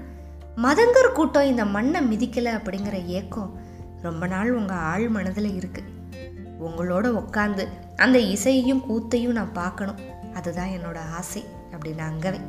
மதங்கர் 0.63 1.11
கூட்டம் 1.13 1.43
இந்த 1.43 1.65
மண்ணை 1.65 2.01
மிதிக்கலை 2.01 2.51
அப்படிங்கிற 2.55 3.05
ஏக்கம் 3.05 3.59
ரொம்ப 4.01 4.27
நாள் 4.27 4.53
உங்கள் 4.53 4.77
ஆள் 4.77 5.07
மனதில் 5.07 5.59
இருக்குது 5.59 6.17
உங்களோட 6.61 7.23
உட்காந்து 7.23 7.67
அந்த 7.95 8.19
இசையையும் 8.19 8.83
கூத்தையும் 8.89 9.31
நான் 9.31 9.53
பார்க்கணும். 9.53 9.99
அதுதான் 10.33 10.67
என்னோட 10.67 10.97
ஆசை 10.97 11.45
அப்படின்னு 11.71 11.97
அங்கவே. 11.97 12.39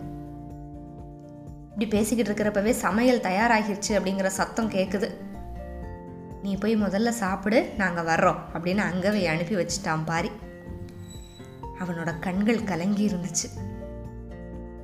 இப்படி 1.64 1.86
பேசிக்கிட்டு 1.86 2.32
இருக்கிறப்பவே 2.32 2.70
சமையல் 2.70 3.20
தயாராகிருச்சு 3.20 3.88
அப்படிங்கிற 3.88 4.26
சத்தம் 4.26 4.70
கேட்குது 4.70 5.10
நீ 6.42 6.56
போய் 6.56 6.76
முதல்ல 6.76 7.08
சாப்பிடு 7.08 7.72
நாங்கள் 7.76 8.04
வர்றோம் 8.04 8.38
அப்படின்னு 8.54 8.78
அங்கவே 8.78 9.26
அனுப்பி 9.26 9.54
வச்சுட்டான் 9.54 10.04
பாரி. 10.04 10.30
அவனோட 11.80 12.18
கண்கள் 12.18 12.64
கலங்கி 12.64 13.06
இருந்துச்சு. 13.06 13.48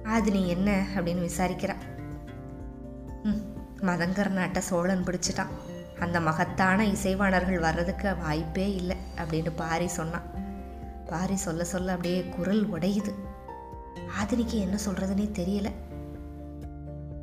அது 0.05 0.31
நீ 0.31 0.49
என்ன 0.49 0.87
அப்படின்னு 0.95 1.29
விசாரிக்கிறான் 1.29 1.95
மதங்கர் 3.87 4.29
நாட்டை 4.29 4.63
சோழன் 4.63 5.05
பிடிச்சிட்டான். 5.05 5.47
அந்த 6.01 6.21
மகத்தான 6.21 6.87
இசைவாணர்கள் 6.87 7.61
வர்றதுக்கு 7.61 8.17
வாய்ப்பே 8.17 8.75
இல்லை 8.75 8.97
அப்படின்னு 9.17 9.53
பாரி 9.57 9.89
சொன்னான். 9.89 10.23
பாரி 11.07 11.37
சொல்ல 11.37 11.65
சொல்ல 11.65 11.91
அப்படியே 11.91 12.25
குரல் 12.25 12.71
உடையுது. 12.71 13.15
ஆதினிக்கு 14.23 14.53
என்ன 14.53 14.79
சொல்கிறதுனே 14.87 15.31
தெரியல. 15.35 15.73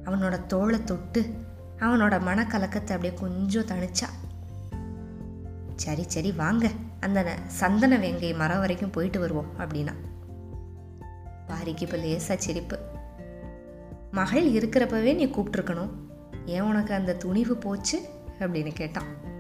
அவனோட 0.06 0.46
தோளை 0.46 0.84
தொட்டு 0.84 1.34
அவனோட 1.80 2.20
மனக்கலக்கத்தை 2.22 2.92
அப்படியே 2.92 3.14
கொஞ்சம் 3.14 3.66
தணிச்சா. 3.66 4.08
சரி 5.76 6.04
சரி 6.08 6.32
வாங்க. 6.32 6.70
அந்த 7.00 7.36
சந்தன 7.48 7.98
வேங்கை 7.98 8.34
மரம் 8.34 8.60
வரைக்கும் 8.60 8.90
போயிட்டு 8.90 9.20
வருவோம் 9.20 9.52
அப்படின்னா. 9.60 9.94
பாரிக்கு 11.48 11.82
இப்போ 11.82 11.98
லேசா 11.98 12.38
சிரிப்பு. 12.38 12.80
மகள் 14.12 14.52
இருக்கிறப்பவே 14.52 15.16
நீ 15.16 15.26
கூப்பிட்டுருக்கணும். 15.26 15.90
ஏன் 16.46 16.62
உனக்கு 16.62 16.94
அந்த 16.94 17.16
துணிவு 17.16 17.58
போச்சு? 17.58 18.10
அப்படின்னு 18.40 18.74
கேட்டான். 18.74 19.32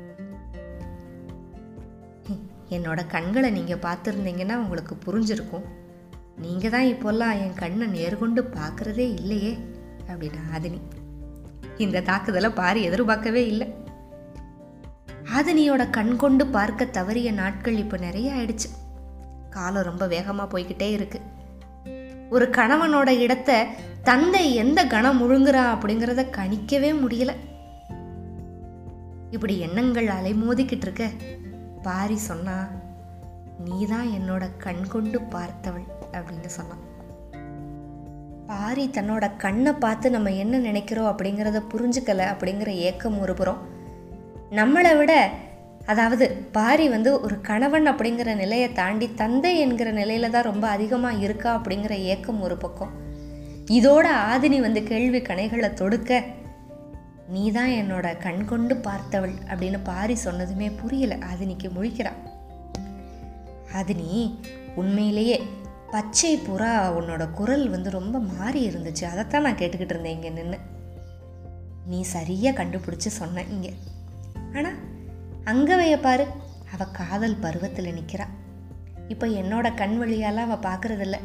என்னோட 2.70 3.08
கண்களை 3.08 3.50
நீங்கள் 3.50 3.78
பார்த்துருந்தீங்கன்னா 3.78 4.56
உங்களுக்கு 4.56 4.96
புரிஞ்சிருக்கும். 4.96 5.66
நீங்கள் 6.38 6.72
தான் 6.72 6.84
இப்போல்லாம் 6.84 7.40
என் 7.40 7.54
கண்ணை 7.54 7.88
நேர்கொண்டு 7.88 8.42
பார்க்குறதே 8.42 9.14
இல்லையே 9.14 9.58
அப்படின்னு 10.08 10.40
ஆதினி. 10.56 10.82
இந்த 11.78 12.02
தாக்குதலை 12.02 12.50
பாரி 12.50 12.84
எதிர்பார்க்கவே 12.84 13.48
இல்லை. 13.48 13.74
ஆதினியோட 15.36 15.90
கண் 15.90 16.16
கொண்டு 16.16 16.48
பார்க்க 16.48 16.86
தவறிய 16.86 17.32
நாட்கள் 17.32 17.78
இப்போ 17.78 17.98
நிறைய 17.98 18.34
ஆயிடுச்சு. 18.34 18.70
காலம் 19.50 19.84
ரொம்ப 19.84 20.08
வேகமாக 20.08 20.48
போய்கிட்டே 20.54 20.90
இருக்குது 20.98 21.33
ஒரு 22.34 22.46
கணவனோட 22.50 23.10
இடத்தை 23.20 23.58
தந்தை 24.04 24.44
எந்த 24.56 24.80
கணம் 24.86 25.20
முழுங்குறா 25.22 25.64
அப்படிங்கிறத 25.74 26.22
கணிக்கவே 26.38 26.90
முடியல. 27.04 27.32
இப்படி 29.32 29.60
எண்ணங்கள் 29.60 30.08
அலைமோதிக்கிட்டு 30.08 30.86
இருக்க 30.88 31.10
பாரி 31.82 32.18
சொன்னா 32.30 32.56
நீதான் 33.66 34.08
என்னோட 34.08 34.44
கண் 34.58 34.84
கொண்டு 34.88 35.20
பார்த்தவள் 35.20 35.88
அப்படின்னு 36.12 36.52
சொன்னான். 36.58 36.84
பாரி 38.48 38.86
தன்னோட 38.88 39.26
கண்ணை 39.38 39.72
பார்த்து 39.74 40.10
நம்ம 40.10 40.32
என்ன 40.32 40.58
நினைக்கிறோம் 40.58 41.12
அப்படிங்கிறத 41.14 41.62
புரிஞ்சுக்கல 41.74 42.26
அப்படிங்கிற 42.34 42.72
ஏக்கம் 42.88 43.20
ஒருபுறம் 43.20 43.62
நம்மளை 44.52 44.98
விட 44.98 45.14
அதாவது 45.86 46.26
பாரி 46.52 46.90
வந்து 46.90 47.22
ஒரு 47.22 47.36
கணவன் 47.42 47.88
அப்படிங்கிற 47.88 48.36
நிலையை 48.36 48.72
தாண்டி 48.72 49.08
தந்தை 49.14 49.52
என்கிற 49.60 49.92
நிலையில 49.94 50.30
தான் 50.30 50.50
ரொம்ப 50.50 50.68
அதிகமாக 50.68 51.22
இருக்கா 51.26 51.50
அப்படிங்கிற 51.58 51.94
ஏக்கம் 52.14 52.42
ஒரு 52.42 52.58
பக்கம். 52.58 52.94
இதோட 53.78 54.06
ஆதினி 54.32 54.60
வந்து 54.60 54.84
கேள்வி 54.84 55.20
கணைகளை 55.20 55.70
தொடுக்க 55.74 56.22
நீ 57.28 57.44
தான் 57.52 57.74
என்னோட 57.82 58.08
கண் 58.18 58.46
கொண்டு 58.46 58.76
பார்த்தவள் 58.76 59.36
அப்படின்னு 59.50 59.80
பாரி 59.84 60.16
சொன்னதுமே 60.26 60.70
புரியல. 60.82 61.18
ஆதினிக்கு 61.32 61.70
முழிக்கிறான் 61.78 62.22
ஆதினி 63.80 64.10
உண்மையிலேயே 64.76 65.38
பச்சை 65.92 66.34
புறா 66.38 66.72
உன்னோட 67.00 67.24
குரல் 67.32 67.66
வந்து 67.70 67.90
ரொம்ப 67.90 68.20
மாறி 68.20 68.62
இருந்துச்சு. 68.70 69.04
அதைத்தான் 69.12 69.42
நான் 69.42 69.60
கேட்டுக்கிட்டு 69.62 69.96
இருந்தேன் 69.96 70.16
இங்கே 70.16 70.30
நின்று 70.30 70.60
நீ 71.86 72.02
சரியாக 72.16 72.64
கண்டுபிடிச்சி 72.64 73.10
சொன்ன 73.20 73.44
இங்கே. 73.50 73.74
ஆனால் 74.54 74.80
அங்கே 75.44 75.76
வைய 75.76 75.96
பாரு. 76.00 76.26
அவள் 76.74 76.96
காதல் 77.00 77.42
பருவத்தில் 77.42 77.94
நிற்கிறாள் 77.94 78.34
இப்போ 79.08 79.26
என்னோட 79.42 79.68
கண் 79.76 79.96
வழியாலாம் 80.02 80.48
அவள் 80.48 80.66
பார்க்கறதில்ல 80.68 81.18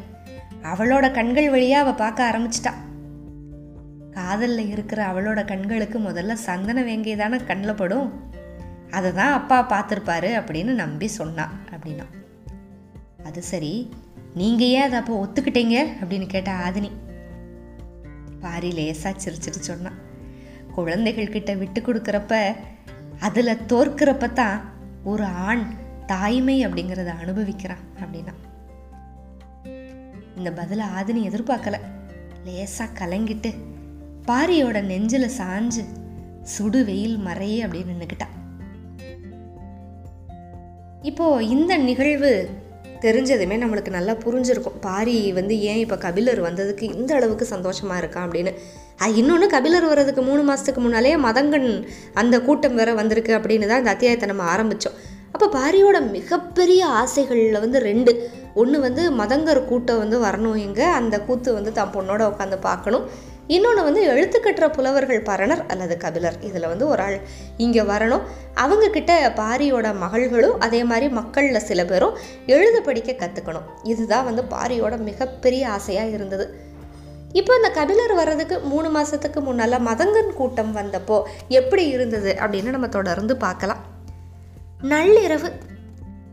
அவளோட 0.63 1.05
கண்கள் 1.11 1.49
வழியாக 1.49 1.83
அவள் 1.83 2.01
பார்க்க 2.01 2.29
ஆரம்பிச்சிட்டா. 2.29 2.73
காதலில் 4.11 4.71
இருக்கிற 4.73 5.01
அவளோட 5.11 5.39
கண்களுக்கு 5.45 5.97
முதல்ல 5.99 6.33
சந்தன 6.47 6.83
வேங்கை 6.83 7.15
தானே 7.15 7.37
கண்ணில் 7.49 7.79
படும். 7.81 8.09
அதை 8.89 9.09
தான் 9.11 9.33
அப்பா 9.33 9.57
பார்த்துருப்பாரு 9.73 10.29
அப்படின்னு 10.39 10.73
நம்பி 10.83 11.07
சொன்னான் 11.19 11.53
அப்படின்னா. 11.73 12.07
அது 13.23 13.41
சரி 13.41 13.73
நீங்கள் 14.33 14.67
ஏன் 14.67 14.85
அதை 14.87 14.97
அப்போ 14.99 15.15
ஒத்துக்கிட்டீங்க 15.25 15.77
அப்படின்னு 16.01 16.27
கேட்ட 16.27 16.51
ஆதினி. 16.65 16.91
பாரி 18.39 18.71
லேசாக 18.71 19.21
சிரிச்சிட்டு 19.23 19.61
சொன்னான் 19.69 19.97
குழந்தைகள் 20.75 21.33
கிட்ட 21.35 21.53
விட்டு 21.53 21.79
கொடுக்குறப்ப 21.81 22.35
அதில் 23.19 23.61
தோற்கிறப்ப 23.67 24.33
தான் 24.33 24.57
ஒரு 25.03 25.23
ஆண் 25.23 25.63
தாய்மை 26.05 26.67
அப்படிங்கிறத 26.67 27.11
அனுபவிக்கிறான் 27.23 27.83
அப்படின்னா. 27.99 28.33
இந்த 30.37 30.51
பதிலை 30.51 30.85
ஆதினி 30.99 31.21
எதிர்பார்க்கல. 31.29 31.77
லேசாக 32.45 32.97
கலங்கிட்டு 32.99 33.51
பாரியோட 34.27 34.77
நெஞ்சில் 34.81 35.29
சாஞ்சு 35.37 35.83
சுடு 36.43 36.85
வெயில் 36.85 37.17
மறையே 37.17 37.59
அப்படின்னு 37.65 37.93
நின்றுக்கிட்டா 37.93 38.27
இப்போ 41.01 41.43
இந்த 41.43 41.73
நிகழ்வு 41.77 42.31
தெரிஞ்சதுமே 43.01 43.55
நம்மளுக்கு 43.63 43.89
நல்லா 43.89 44.13
புரிஞ்சிருக்கும். 44.13 44.79
பாரி 44.81 45.33
வந்து 45.33 45.55
ஏன் 45.61 45.77
இப்போ 45.77 45.97
கபிலர் 45.97 46.41
வந்ததுக்கு 46.41 46.81
இந்த 46.81 47.15
அளவுக்கு 47.15 47.45
சந்தோஷமா 47.49 47.95
இருக்கான் 48.01 48.25
அப்படின்னு 48.27 48.53
இன்னொன்று 49.07 49.47
கபிலர் 49.47 49.87
வர்றதுக்கு 49.89 50.21
மூணு 50.21 50.41
மாதத்துக்கு 50.43 50.81
முன்னாலே 50.81 51.15
மதங்கன் 51.17 51.69
அந்த 52.21 52.35
கூட்டம் 52.41 52.75
வேற 52.75 52.93
வந்திருக்கு 52.93 53.31
அப்படின்னு 53.37 53.67
தான் 53.67 53.81
இந்த 53.83 53.93
அத்தியாயத்தை 53.93 54.27
நம்ம 54.27 54.43
ஆரம்பித்தோம் 54.53 54.97
அப்போ 55.33 55.47
பாரியோட 55.55 55.97
மிகப்பெரிய 56.17 56.85
ஆசைகளில் 56.85 57.59
வந்து 57.59 57.79
ரெண்டு. 57.79 58.11
ஒன்று 58.53 58.77
வந்து 58.79 59.11
மதங்கர் 59.11 59.59
கூட்டம் 59.65 59.97
வந்து 59.97 60.17
வரணும் 60.25 60.55
இங்கே. 60.55 60.85
அந்த 60.99 61.15
கூத்து 61.19 61.53
வந்து 61.53 61.71
தான் 61.71 61.91
பொண்ணோட 61.95 62.21
உட்காந்து 62.31 62.57
பார்க்கணும். 62.59 63.05
இன்னொன்று 63.47 63.83
வந்து 63.83 64.01
எழுத்துக்கட்டுற 64.13 64.65
புலவர்கள் 64.69 65.21
பரணர் 65.29 65.61
அல்லது 65.67 65.97
கபிலர். 65.97 66.37
இதில் 66.47 66.67
வந்து 66.67 66.87
ஒரு 66.87 67.01
ஆள் 67.01 67.17
இங்கே 67.57 67.81
வரணும். 67.81 68.25
அவங்கக்கிட்ட 68.63 69.13
பாரியோட 69.41 69.87
மகள்களும் 70.03 70.59
அதே 70.59 70.83
மாதிரி 70.83 71.09
மக்களில் 71.09 71.67
சில 71.69 71.85
பேரும் 71.85 72.17
எழுத 72.45 72.81
படிக்க 72.81 73.11
கற்றுக்கணும் 73.21 73.69
இதுதான் 73.83 74.25
வந்து 74.25 74.43
பாரியோட 74.55 74.97
மிகப்பெரிய 74.97 75.69
ஆசையாக 75.69 76.09
இருந்தது. 76.09 76.47
இப்போ 77.33 77.51
இந்த 77.57 77.69
கபிலர் 77.71 78.13
வர்றதுக்கு 78.19 78.55
மூணு 78.59 78.89
மாதத்துக்கு 78.89 79.39
முன்னால் 79.41 79.85
மதங்கன் 79.87 80.31
கூட்டம் 80.39 80.71
வந்தப்போ 80.77 81.17
எப்படி 81.47 81.83
இருந்தது 81.87 82.31
அப்படின்னு 82.43 82.69
நம்ம 82.75 82.87
தொடர்ந்து 82.87 83.37
பார்க்கலாம். 83.37 83.81
நள்ளிரவு 84.93 85.49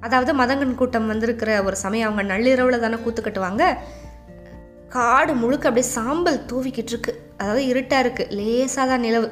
அதாவது 0.00 0.32
மதங்கன் 0.34 0.74
கூட்டம் 0.74 1.06
வந்திருக்கிற 1.06 1.50
ஒரு 1.64 1.76
சமயம் 1.76 2.08
அவங்க 2.08 2.24
நள்ளிரவில் 2.32 2.84
தானே 2.84 2.98
கூத்து 3.04 3.22
கட்டுவாங்க. 3.22 3.64
காடு 4.88 5.34
முழுக்க 5.34 5.68
அப்படியே 5.68 5.88
சாம்பல் 5.96 6.40
தூவிக்கிட்டு 6.50 6.92
இருக்கு. 6.94 7.12
அதாவது 7.38 7.66
இருட்டாக 7.66 8.02
இருக்குது 8.04 8.34
லேசாக 8.38 8.86
தான் 8.90 9.04
நிலவு. 9.06 9.28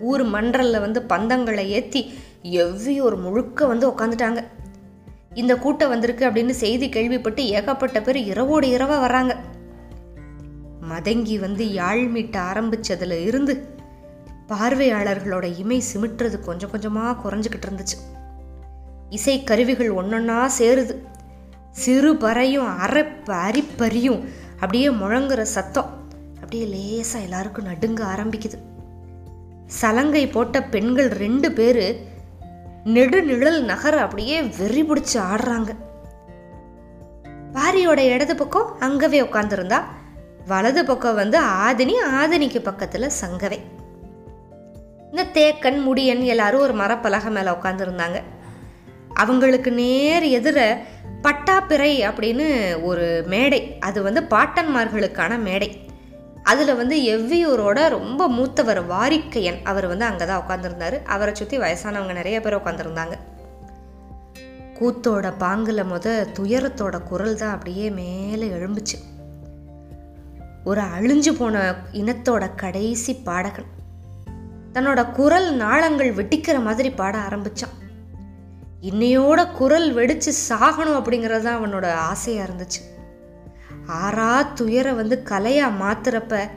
ஊர் 0.00 0.24
மன்றலில் 0.24 0.84
வந்து 0.86 1.02
பந்தங்களை 1.02 1.70
ஏற்றி 1.70 2.00
எவ்வியோர் 2.42 3.16
முழுக்க 3.26 3.66
வந்து 3.66 3.86
உக்காந்துட்டாங்க. 3.92 4.42
இந்த 5.34 5.56
கூட்டம் 5.56 5.88
வந்திருக்கு 5.88 6.26
அப்படின்னு 6.28 6.54
செய்தி 6.64 6.88
கேள்விப்பட்டு 6.88 7.42
ஏகப்பட்ட 7.46 8.00
பேர் 8.00 8.16
இரவோடு 8.16 8.68
இரவாக 8.68 9.02
வர்றாங்க. 9.06 9.34
மதங்கி 10.90 11.36
வந்து 11.40 11.72
யாழ் 11.72 12.02
மீட்ட 12.14 12.36
ஆரம்பிச்சதுல 12.50 13.24
இருந்து 13.24 13.54
பார்வையாளர்களோட 14.48 15.58
இமை 15.58 15.82
சிமிட்டுறது 15.92 16.40
கொஞ்சம் 16.40 16.70
கொஞ்சமாக 16.70 17.14
குறைஞ்சிக்கிட்டு 17.22 17.68
இருந்துச்சு. 17.70 17.96
இசை 19.10 19.44
கருவிகள் 19.44 19.90
ஒன்றொன்னா 19.90 20.38
சேருது. 20.58 20.94
சிறு 21.70 22.14
பறையும் 22.14 22.68
அரைப்ப 22.84 23.28
அரிப்பறியும் 23.46 24.20
அப்படியே 24.54 24.88
முழங்குற 24.88 25.42
சத்தம் 25.42 25.90
அப்படியே 26.34 26.64
லேசாக 26.64 27.24
எல்லாருக்கும் 27.24 27.64
நடுங்க 27.64 28.04
ஆரம்பிக்குது. 28.04 28.58
சலங்கை 29.66 30.26
போட்ட 30.26 30.62
பெண்கள் 30.62 31.08
ரெண்டு 31.08 31.52
பேர் 31.52 31.82
நெடுநிழல் 32.84 33.60
நகர 33.62 34.00
அப்படியே 34.00 34.42
வெறி 34.42 34.82
பிடிச்சி 34.82 35.14
ஆடுறாங்க. 35.14 35.70
பாரியோட 37.52 37.98
இடது 37.98 38.36
பக்கம் 38.36 38.76
அங்கவே 38.80 39.20
உட்காந்துருந்தா 39.20 39.82
வலது 40.50 40.82
பக்கம் 40.84 41.18
வந்து 41.20 41.38
ஆதினி 41.66 41.94
ஆதினிக்கு 42.20 42.60
பக்கத்தில் 42.62 43.14
சங்கவை. 43.20 43.58
இந்த 45.10 45.22
தேக்கன் 45.36 45.78
முடியன் 45.86 46.22
எல்லாரும் 46.24 46.64
ஒரு 46.66 46.74
மரப்பலகை 46.74 47.30
மேலே 47.36 47.50
உட்காந்துருந்தாங்க 47.50 48.18
அவங்களுக்கு 49.22 49.70
நேர் 49.72 50.26
எதிர 50.38 50.58
பட்டாப்பிறை 51.22 51.92
அப்படின்னு 52.08 52.46
ஒரு 52.82 53.06
மேடை. 53.26 53.60
அது 53.80 53.98
வந்து 54.02 54.22
பாட்டன்மார்களுக்கான 54.34 55.38
மேடை. 55.38 55.70
அதில் 56.42 56.74
வந்து 56.74 56.96
எவ்வியூரோட 57.14 57.78
ரொம்ப 57.88 58.28
மூத்தவர் 58.28 58.82
வாரிக்கையன் 58.92 59.60
அவர் 59.62 59.86
வந்து 59.86 60.04
அங்கே 60.04 60.26
தான் 60.26 60.42
உட்காந்துருந்தாரு 60.44 60.98
அவரை 61.14 61.34
சுற்றி 61.34 61.58
வயசானவங்க 61.58 62.12
நிறைய 62.12 62.38
பேர் 62.40 62.60
உட்காந்துருந்தாங்க 62.60 63.16
கூத்தோட 64.78 65.28
பாங்கில் 65.44 65.88
முத 65.92 66.08
துயரத்தோட 66.38 66.96
குரல் 67.02 67.36
தான் 67.36 67.54
அப்படியே 67.54 67.86
மேலே 67.90 68.48
எழும்புச்சு. 68.48 68.98
ஒரு 70.68 70.80
அழிஞ்சு 70.80 71.32
போன 71.32 71.74
இனத்தோட 71.92 72.44
கடைசி 72.54 73.12
பாடகன். 73.14 73.68
தன்னோட 74.72 75.12
குரல் 75.12 75.54
நாளங்கள் 75.54 76.14
வெட்டிக்கிற 76.14 76.62
மாதிரி 76.62 76.90
பாட 76.90 77.18
ஆரம்பித்தான் 77.18 77.76
இன்னையோட 78.82 79.52
குரல் 79.52 79.92
வெடித்து 79.92 80.32
சாகணும் 80.48 80.98
அப்படிங்கிறது 81.00 81.42
தான் 81.42 81.58
அவனோட 81.58 81.86
ஆசையாக 81.92 82.48
இருந்துச்சு. 82.48 82.80
ஆறா 83.86 84.52
துயரை 84.54 84.92
வந்து 84.92 85.22
கலையாக 85.30 85.78
மாத்துறப்ப 85.82 86.50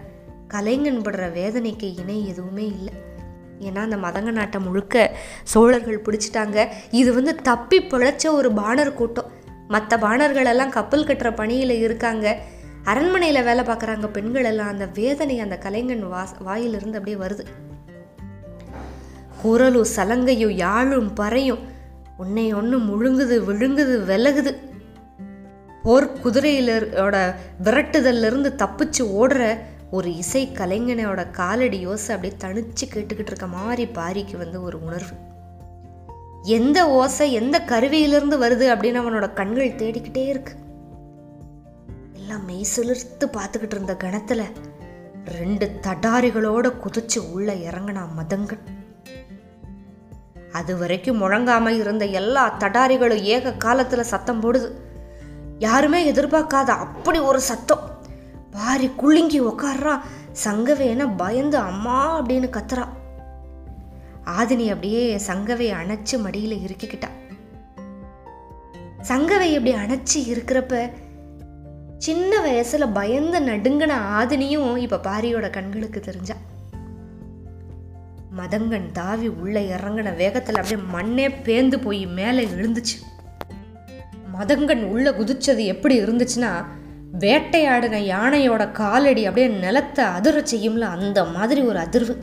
கலைஞன் 0.47 1.01
படுற 1.01 1.31
வேதனைக்கு 1.31 1.95
இணை 1.97 2.27
எதுவுமே 2.27 2.65
இல்லை. 2.65 2.93
ஏன்னா 3.59 3.79
அந்த 3.79 3.95
மதங்க 3.95 4.31
நாட்டை 4.31 4.61
முழுக்க 4.61 5.17
சோழர்கள் 5.43 6.01
பிடிச்சிட்டாங்க. 6.01 6.67
இது 6.91 7.13
வந்து 7.13 7.35
தப்பி 7.35 7.79
பிழைச்ச 7.79 8.27
ஒரு 8.31 8.51
பாணர் 8.51 8.93
கூட்டம். 8.93 9.31
மற்ற 9.67 9.97
பாணர்கள் 9.97 10.45
எல்லாம் 10.45 10.69
கப்பல் 10.69 11.05
கட்டுற 11.05 11.35
பணியில் 11.35 11.79
இருக்காங்க. 11.79 12.37
அரண்மனையில் 12.83 13.43
வேலை 13.43 13.65
பார்க்குறாங்க 13.65 14.07
பெண்கள் 14.07 14.43
எல்லாம் 14.43 14.67
அந்த 14.67 14.87
வேதனை 14.93 15.39
அந்த 15.39 15.57
கலைஞன் 15.57 16.09
வா 16.09 16.27
வாயிலிருந்து 16.39 16.97
அப்படியே 16.97 17.23
வருது. 17.23 17.45
குரலும் 19.41 19.85
சலங்கையும் 19.95 20.51
யாழும் 20.51 21.15
பறையும் 21.15 21.59
உன்னை 22.17 22.53
ஒன்று 22.53 22.79
முழுங்குது 22.79 23.43
விழுங்குது 23.43 24.03
விலகுது. 24.07 24.55
போர் 25.83 26.21
குதிரையிலோட 26.23 27.35
விரட்டுதல்ல 27.63 28.25
இருந்து 28.25 28.53
தப்பிச்சு 28.57 28.99
ஓடுற 28.99 29.57
ஒரு 29.91 30.15
இசை 30.15 30.49
கலைஞனோட 30.53 31.31
காலடி 31.31 31.87
யோசை 31.87 32.11
அப்படியே 32.11 32.33
தனிச்சு 32.37 32.93
கேட்டுக்கிட்டு 32.93 33.25
இருக்க 33.25 33.47
மாதிரி 33.47 33.91
பாரிக்கு 33.91 34.37
வந்து 34.37 34.61
ஒரு 34.61 34.83
உணர்வு. 34.83 35.15
எந்த 36.43 36.89
ஓசை 36.89 37.33
எந்த 37.33 37.63
கருவியிலிருந்து 37.67 38.37
வருது 38.37 38.67
அப்படின்னு 38.73 39.01
அவனோட 39.01 39.33
கண்கள் 39.33 39.69
தேடிக்கிட்டே 39.69 40.25
இருக்கு. 40.27 40.53
எல்லாம் 42.31 42.45
மெய் 42.45 42.65
சிலிர்த்து 42.75 43.25
பார்த்துக்கிட்டு 43.25 43.75
இருந்த 43.75 43.95
கணத்தில் 43.95 44.43
ரெண்டு 45.25 45.79
தடாரிகளோட 45.81 46.71
குதிச்சு 46.83 47.17
உள்ள 47.31 47.53
இறங்கினா 47.53 48.03
மதங்கன் 48.17 48.61
அது 50.51 50.77
வரைக்கும் 50.77 51.19
முழங்காம 51.21 51.67
இருந்த 51.67 52.05
எல்லா 52.05 52.57
தடாரிகளும் 52.59 53.21
ஏக 53.33 53.53
காலத்துல 53.63 53.99
சத்தம் 53.99 54.41
போடுது. 54.43 54.71
யாருமே 55.59 56.11
எதிர்பார்க்காத 56.11 56.69
அப்படி 56.85 57.19
ஒரு 57.19 57.41
சத்தம். 57.41 57.83
பாரி 58.51 58.89
குலுங்கி 58.97 59.41
உக்காடுறான் 59.41 60.01
சங்கவேன 60.43 61.09
பயந்து 61.17 61.57
அம்மா 61.57 62.21
அப்படின்னு 62.21 62.49
கத்துறா. 62.57 62.87
ஆதினி 64.39 64.67
அப்படியே 64.67 65.17
சங்கவையை 65.27 65.75
அணைச்சு 65.83 66.17
மடியில 66.17 66.57
இறுக்கிக்கிட்டா. 66.65 67.11
சங்கவை 69.07 69.49
இப்படி 69.51 69.73
அணைச்சு 69.75 70.19
இருக்கிறப்ப 70.33 70.91
சின்ன 72.01 72.39
வயசுல 72.39 72.93
பயந்து 72.93 73.39
நடுங்கின 73.39 73.93
ஆதினியும் 74.19 74.77
இப்ப 74.77 74.97
பாரியோட 74.97 75.49
கண்களுக்கு 75.49 75.99
தெரிஞ்சா. 75.99 76.33
மதங்கன் 78.37 78.91
தாவி 78.91 79.27
உள்ள 79.27 79.59
இறங்கின 79.59 80.09
வேகத்துல 80.17 80.61
அப்படியே 80.61 80.81
மண்ணே 80.93 81.27
பேந்து 81.43 81.81
போய் 81.81 82.05
மேலே 82.05 82.45
எழுந்துச்சு 82.45 82.97
மதங்கன் 84.39 84.83
உள்ள 84.83 85.11
குதிச்சது 85.11 85.65
எப்படி 85.65 86.03
இருந்துச்சுன்னா 86.03 86.65
வேட்டையாடின 87.19 88.01
யானையோட 88.13 88.71
காலடி 88.71 89.25
அப்படியே 89.25 89.57
நிலத்தை 89.57 90.05
அதிர 90.05 90.43
செய்யும்ல 90.51 90.79
அந்த 90.79 91.25
மாதிரி 91.25 91.61
ஒரு 91.61 91.79
அதிர்வு. 91.79 92.17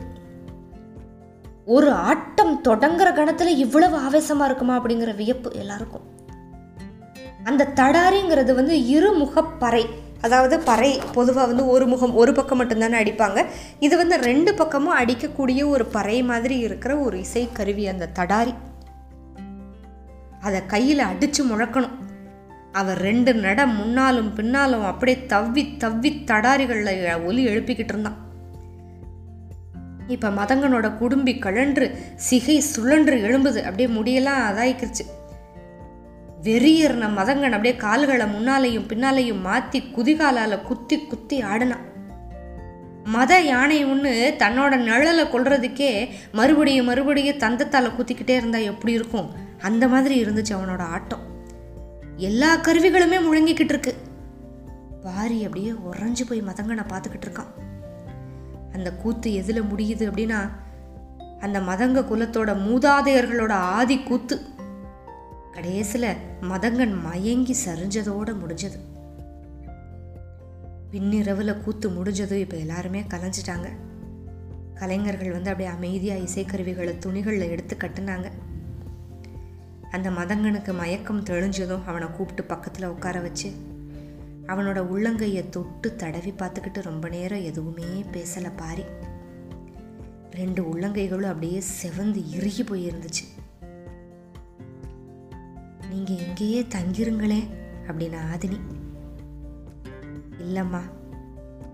ஒரு 1.65 1.91
ஆட்டம் 1.91 2.63
தொடங்குற 2.63 3.11
கணத்துல 3.15 3.45
இவ்வளவு 3.45 3.97
ஆவேசமா 3.99 4.45
இருக்குமா 4.45 4.83
அப்படிங்கிற 4.83 5.15
வியப்பு 5.15 5.53
எல்லாருக்கும். 5.53 6.18
அந்த 7.49 7.67
தடாரிங்கிறது 7.75 8.53
வந்து 8.59 8.75
இருமுகப்பறை 8.95 9.83
அதாவது 10.21 10.55
பறை 10.59 10.91
பொதுவாக 11.13 11.47
வந்து 11.47 11.65
ஒரு 11.73 11.85
முகம் 11.87 12.15
ஒரு 12.21 12.31
பக்கம் 12.33 12.59
மட்டும்தானே 12.61 12.97
அடிப்பாங்க. 13.01 13.39
இது 13.79 13.97
வந்து 13.97 14.15
ரெண்டு 14.29 14.51
பக்கமும் 14.53 14.97
அடிக்கக்கூடிய 14.99 15.61
ஒரு 15.67 15.85
பறை 15.85 16.17
மாதிரி 16.31 16.57
இருக்கிற 16.67 16.97
ஒரு 16.97 17.17
இசை 17.19 17.43
கருவி 17.53 17.85
அந்த 17.87 18.09
தடாரி. 18.19 18.53
அதை 20.41 20.59
கையில் 20.65 21.07
அடித்து 21.11 21.41
முழக்கணும். 21.45 21.95
அவர் 22.71 22.99
ரெண்டு 23.01 23.31
நட 23.33 23.59
முன்னாலும் 23.65 24.33
பின்னாலும் 24.33 24.83
அப்படியே 24.85 25.17
தவ்வி 25.25 25.63
தவ்வி 25.77 26.09
தடாரிகளில் 26.31 27.23
ஒலி 27.25 27.43
எழுப்பிக்கிட்டு 27.47 27.93
இருந்தான் 27.93 28.19
இப்போ 30.07 30.29
மதங்கனோட 30.29 30.87
குடும்பி 30.97 31.33
கழன்று 31.37 31.87
சிகை 32.27 32.59
சுழன்று 32.73 33.15
எழும்புது. 33.27 33.59
அப்படியே 33.69 33.89
முடியெல்லாம் 33.97 34.43
அதாய்க்கிருச்சு 34.49 35.05
வெறியர்ன 36.43 37.07
மதங்கன் 37.09 37.49
அப்படியே 37.49 37.75
கால்களை 37.75 38.25
முன்னாலையும் 38.25 38.87
பின்னாலையும் 38.87 39.41
மாற்றி 39.41 39.83
குதிகாலால் 39.97 40.61
குத்தி 40.61 40.99
குத்தி 40.99 41.41
ஆடினான் 41.41 41.87
மத 43.03 43.39
யானை 43.39 43.85
ஒன்று 43.85 44.35
தன்னோட 44.37 44.73
நிழலை 44.77 45.23
கொள்றதுக்கே 45.23 46.09
மறுபடியும் 46.31 46.85
மறுபடியும் 46.85 47.37
தந்தத்தால் 47.37 47.91
குத்திக்கிட்டே 47.95 48.29
இருந்தா 48.29 48.57
எப்படி 48.57 48.93
இருக்கும்? 48.93 49.31
அந்த 49.59 49.87
மாதிரி 49.87 50.23
இருந்துச்சு 50.23 50.49
அவனோட 50.49 50.79
ஆட்டம். 50.79 51.19
எல்லா 52.15 52.57
கருவிகளுமே 52.57 53.17
முழங்கிக்கிட்டு 53.19 53.71
இருக்கு. 53.71 53.95
பாரி 55.03 55.43
அப்படியே 55.43 55.71
உறைஞ்சு 55.71 56.27
போய் 56.27 56.41
மதங்கனை 56.41 56.83
பார்த்துக்கிட்டு 56.89 57.25
இருக்கான். 57.25 57.51
அந்த 58.73 58.91
கூத்து 58.91 59.33
எதில் 59.33 59.63
முடியுது 59.63 60.09
அப்படின்னா 60.09 60.49
அந்த 61.39 61.59
மதங்க 61.59 62.05
குலத்தோட 62.05 62.53
மூதாதையர்களோட 62.67 63.51
ஆதி 63.51 63.99
கூத்து. 63.99 64.41
கடைசியில் 65.59 66.15
மதங்கன் 66.41 67.01
மயங்கி 67.01 67.55
சரிஞ்சதோட 67.65 68.33
முடிஞ்சது. 68.41 68.77
பின்னிரவில் 70.91 71.61
கூத்து 71.61 71.89
முடிஞ்சதும் 71.89 72.37
இப்போ 72.37 72.57
எல்லாருமே 72.57 73.01
கலைஞ்சிட்டாங்க. 73.01 73.67
கலைஞர்கள் 74.75 75.31
வந்து 75.31 75.49
அப்படியே 75.49 75.75
அமைதியாக 75.75 76.19
இசைக்கருவிகளை 76.19 76.93
துணிகளில் 76.97 77.49
எடுத்து 77.49 77.77
கட்டினாங்க. 77.77 78.31
அந்த 79.91 80.09
மதங்கனுக்கு 80.09 80.73
மயக்கம் 80.73 81.23
தெளிஞ்சதும் 81.23 81.83
அவனை 81.85 82.07
கூப்பிட்டு 82.07 82.43
பக்கத்தில் 82.43 82.87
உட்கார 82.87 83.19
வச்சு 83.19 83.51
அவனோட 84.47 84.79
உள்ளங்கையை 84.93 85.49
தொட்டு 85.49 85.95
தடவி 85.95 86.31
பார்த்துக்கிட்டு 86.31 86.81
ரொம்ப 86.81 87.09
நேரம் 87.09 87.43
எதுவுமே 87.43 88.05
பேசலை 88.13 88.51
பாரி. 88.55 88.83
ரெண்டு 90.31 90.61
உள்ளங்கைகளும் 90.61 91.31
அப்படியே 91.33 91.63
செவந்து 91.81 92.23
இறுகி 92.31 92.63
போயிருந்துச்சு. 92.63 93.38
நீங்க 95.99 96.23
இங்கேயே 96.23 96.61
தங்கிருங்களே 96.61 97.39
அப்படின்னு 97.87 98.17
ஆதினி. 98.33 98.59
இல்லம்மா 100.39 100.81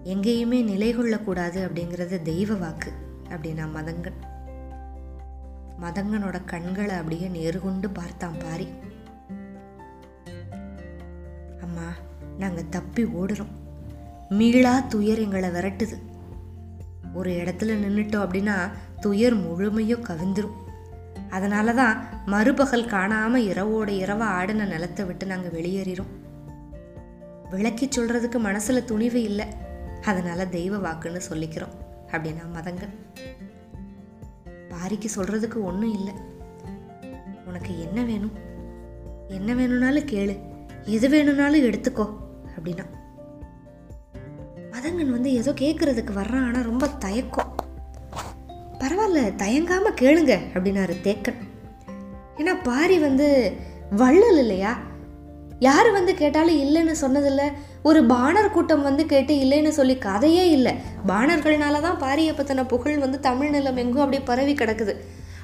எங்கேயுமே 0.04 0.64
நிலை 0.64 0.94
கொள்ளக்கூடாது 0.94 1.68
அப்படிங்கிறது 1.68 2.22
தெய்வ 2.22 2.54
வாக்கு 2.54 2.92
அப்படின்னா 3.30 3.68
மதங்கன் 3.76 4.18
மதங்கனோட 5.82 6.46
கண்களை 6.46 6.96
அப்படியே 6.96 7.28
நேருகொண்டு 7.28 7.90
பார்த்தான் 7.94 8.36
பாரி. 8.40 8.68
அம்மா 11.62 11.88
நாங்க 12.38 12.64
தப்பி 12.70 13.04
ஓடுறோம். 13.04 13.54
மீளா 14.30 14.80
துயர் 14.80 15.20
எங்களை 15.20 15.50
விரட்டுது. 15.50 15.98
ஒரு 17.14 17.32
இடத்துல 17.32 17.72
நின்றுட்டோம் 17.84 18.26
அப்படின்னா 18.26 18.70
துயர் 19.00 19.36
முழுமையும் 19.36 20.04
கவிந்துரும் 20.04 20.64
அதனால 21.36 21.74
தான் 21.74 22.08
மறுபகல் 22.26 22.86
காணாமல் 22.86 23.44
இரவோட 23.44 23.90
இரவா 24.04 24.28
ஆடின 24.40 24.66
நிலத்தை 24.66 25.06
விட்டு 25.06 25.26
நாங்கள் 25.26 25.52
வெளியேறிறோம். 25.52 26.12
விளக்கி 27.50 27.90
சொல்கிறதுக்கு 27.96 28.38
மனசில் 28.40 28.86
துணிவு 28.86 29.22
இல்லை. 29.22 29.46
அதனால 30.04 30.48
தெய்வ 30.48 30.78
வாக்குன்னு 30.78 31.22
சொல்லிக்கிறோம். 31.30 31.76
அப்படின்னா 32.12 32.46
மதங்க 32.54 32.90
பாரிக்கு 34.70 35.08
சொல்கிறதுக்கு 35.16 35.64
ஒன்றும் 35.64 35.94
இல்லை. 35.94 36.14
உனக்கு 37.46 37.82
என்ன 37.82 38.04
வேணும்? 38.04 38.32
என்ன 39.28 39.54
வேணும்னாலும் 39.54 40.06
கேளு. 40.06 40.40
எது 40.84 41.10
வேணும்னாலும் 41.10 41.64
எடுத்துக்கோ. 41.64 42.10
அப்படின்னா. 42.58 42.86
மதங்கன் 44.72 45.10
வந்து 45.10 45.34
ஏதோ 45.34 45.52
கேட்குறதுக்கு 45.52 46.12
வர்றான் 46.16 46.46
ஆனால் 46.46 46.64
ரொம்ப 46.64 46.88
தயக்கம். 46.88 47.55
பரவாயில்ல 48.86 49.36
தயங்காமல் 49.36 50.00
கேளுங்க 50.02 50.38
அப்படின்னாரு 50.54 50.96
தேக்கன். 51.04 51.40
ஏன்னா 52.38 52.54
பாரி 52.64 52.98
வந்து 53.00 53.54
வள்ளல் 53.92 54.38
இல்லையா? 54.38 54.78
யார் 55.60 55.92
வந்து 55.92 56.14
கேட்டாலும் 56.14 56.60
இல்லைன்னு 56.64 56.96
சொன்னதில்ல. 57.02 57.42
ஒரு 57.84 58.04
பாணர் 58.04 58.52
கூட்டம் 58.52 58.82
வந்து 58.82 59.06
கேட்டு 59.06 59.34
இல்லைன்னு 59.36 59.68
சொல்லி 59.68 59.98
கதையே 59.98 60.50
இல்லை. 60.50 60.74
பாணர்கள்னால 61.08 61.82
தான் 61.82 62.00
பாரியை 62.00 62.34
பற்றின 62.34 62.68
புகழ் 62.68 62.98
வந்து 62.98 63.20
தமிழ் 63.20 63.50
நிலம் 63.50 63.78
எங்கும் 63.78 64.04
அப்படியே 64.04 64.24
பரவி 64.24 64.54
கிடக்குது. 64.54 64.96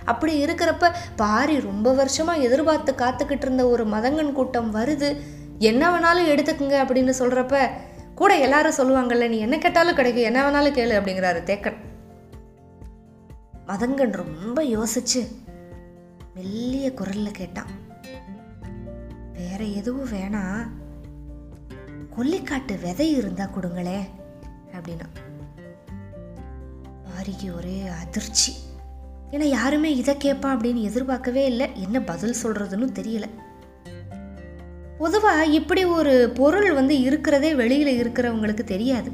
அப்படி 0.05 0.45
இருக்கிறப்ப 0.45 0.91
பாரி 1.15 1.59
ரொம்ப 1.59 1.93
வருஷமாக 1.93 2.39
எதிர்பார்த்து 2.39 2.95
காத்துக்கிட்டு 2.97 3.41
இருந்த 3.41 3.67
ஒரு 3.67 3.85
மதங்கன் 3.87 4.31
கூட்டம் 4.31 4.75
வருது. 4.75 5.17
என்ன 5.59 5.89
வேணாலும் 5.89 6.31
எடுத்துக்குங்க 6.33 6.77
அப்படின்னு 6.83 7.13
சொல்கிறப்ப 7.19 7.69
கூட 8.15 8.37
எல்லாரும் 8.37 8.77
சொல்லுவாங்கல்ல 8.77 9.29
நீ 9.29 9.39
என்ன 9.39 9.57
கேட்டாலும் 9.57 9.95
கிடைக்கும் 9.95 10.23
என்ன 10.23 10.49
வேணாலும் 10.49 10.77
கேளு 10.77 10.99
அப்படிங்கிறாரு 10.99 11.43
தேக்கன். 11.43 11.75
மதங்கன் 13.71 14.11
ரொம்ப 14.11 14.63
யோசிச்சு 14.63 15.27
மெல்லிய 16.35 16.91
குரல்ல 16.95 17.31
கேட்டான். 17.31 17.67
வேற 19.33 19.63
எதுவும் 19.63 20.09
வேணாம் 20.09 20.67
கொல்லிக்காட்டு 22.17 22.81
விதை 22.81 23.11
இருந்தா 23.11 23.49
கொடுங்களே 23.55 23.99
அப்படின்னா. 24.71 25.07
பாரிக்கு 27.05 27.55
ஒரே 27.55 27.87
அதிர்ச்சி. 27.87 28.53
ஏன்னா 29.31 29.43
யாருமே 29.43 29.95
இதை 29.95 30.17
கேட்பான் 30.17 30.57
அப்படின்னு 30.57 30.81
எதிர்பார்க்கவே 30.81 31.45
இல்லை. 31.45 31.69
என்ன 31.73 32.01
பதில் 32.01 32.35
சொல்றதுன்னு 32.43 32.89
தெரியல. 32.99 33.23
பொதுவா 34.99 35.41
இப்படி 35.41 35.85
ஒரு 35.85 36.31
பொருள் 36.33 36.73
வந்து 36.73 37.01
இருக்கிறதே 37.01 37.53
வெளியில 37.53 38.05
இருக்கிறவங்களுக்கு 38.05 38.63
தெரியாது. 38.63 39.11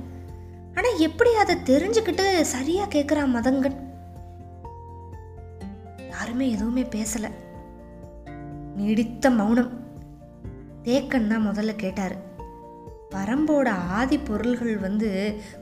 ஆனா 0.76 0.90
எப்படி 0.90 1.34
அதை 1.34 1.56
தெரிஞ்சுக்கிட்டு 1.56 2.42
சரியா 2.42 2.86
கேட்குறான் 2.86 3.36
மதங்கன்? 3.36 3.77
யாருமே 6.38 6.56
எதுவுமே 6.56 6.84
பேசலை. 6.96 7.30
நீடித்த 8.76 9.30
மௌனம். 9.30 9.72
தேக்கன் 10.84 11.28
தான் 11.28 11.48
முதல்ல 11.48 11.76
கேட்டார். 11.76 12.16
பரம்போட 13.12 13.68
ஆதி 13.68 14.18
பொருள்கள் 14.18 14.78
வந்து 14.78 15.10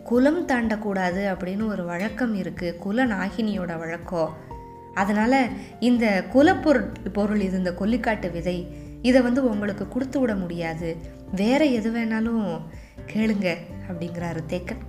குலம் 0.03 0.41
தாண்டக்கூடாது 0.47 1.21
அப்படின்னு 1.33 1.63
ஒரு 1.67 1.85
வழக்கம் 1.85 2.35
இருக்குது 2.35 2.77
குல 2.77 3.05
நாகினியோட 3.05 3.77
வழக்கம் 3.77 4.33
அதனால் 4.93 5.39
இந்த 5.79 6.25
குலப்பொருள் 6.33 6.91
பொருள் 7.13 7.41
இது 7.47 7.57
இந்த 7.57 7.73
கொல்லிக்காட்டு 7.79 8.31
விதை 8.31 8.57
இதை 9.01 9.21
வந்து 9.21 9.49
உங்களுக்கு 9.49 9.87
கொடுத்து 9.87 10.19
விட 10.19 10.35
முடியாது. 10.35 10.97
வேற 11.31 11.65
எது 11.79 11.89
வேணாலும் 11.91 12.61
கேளுங்க 13.07 13.49
அப்படிங்கிறாரு 13.89 14.43
தேக்கன். 14.49 14.83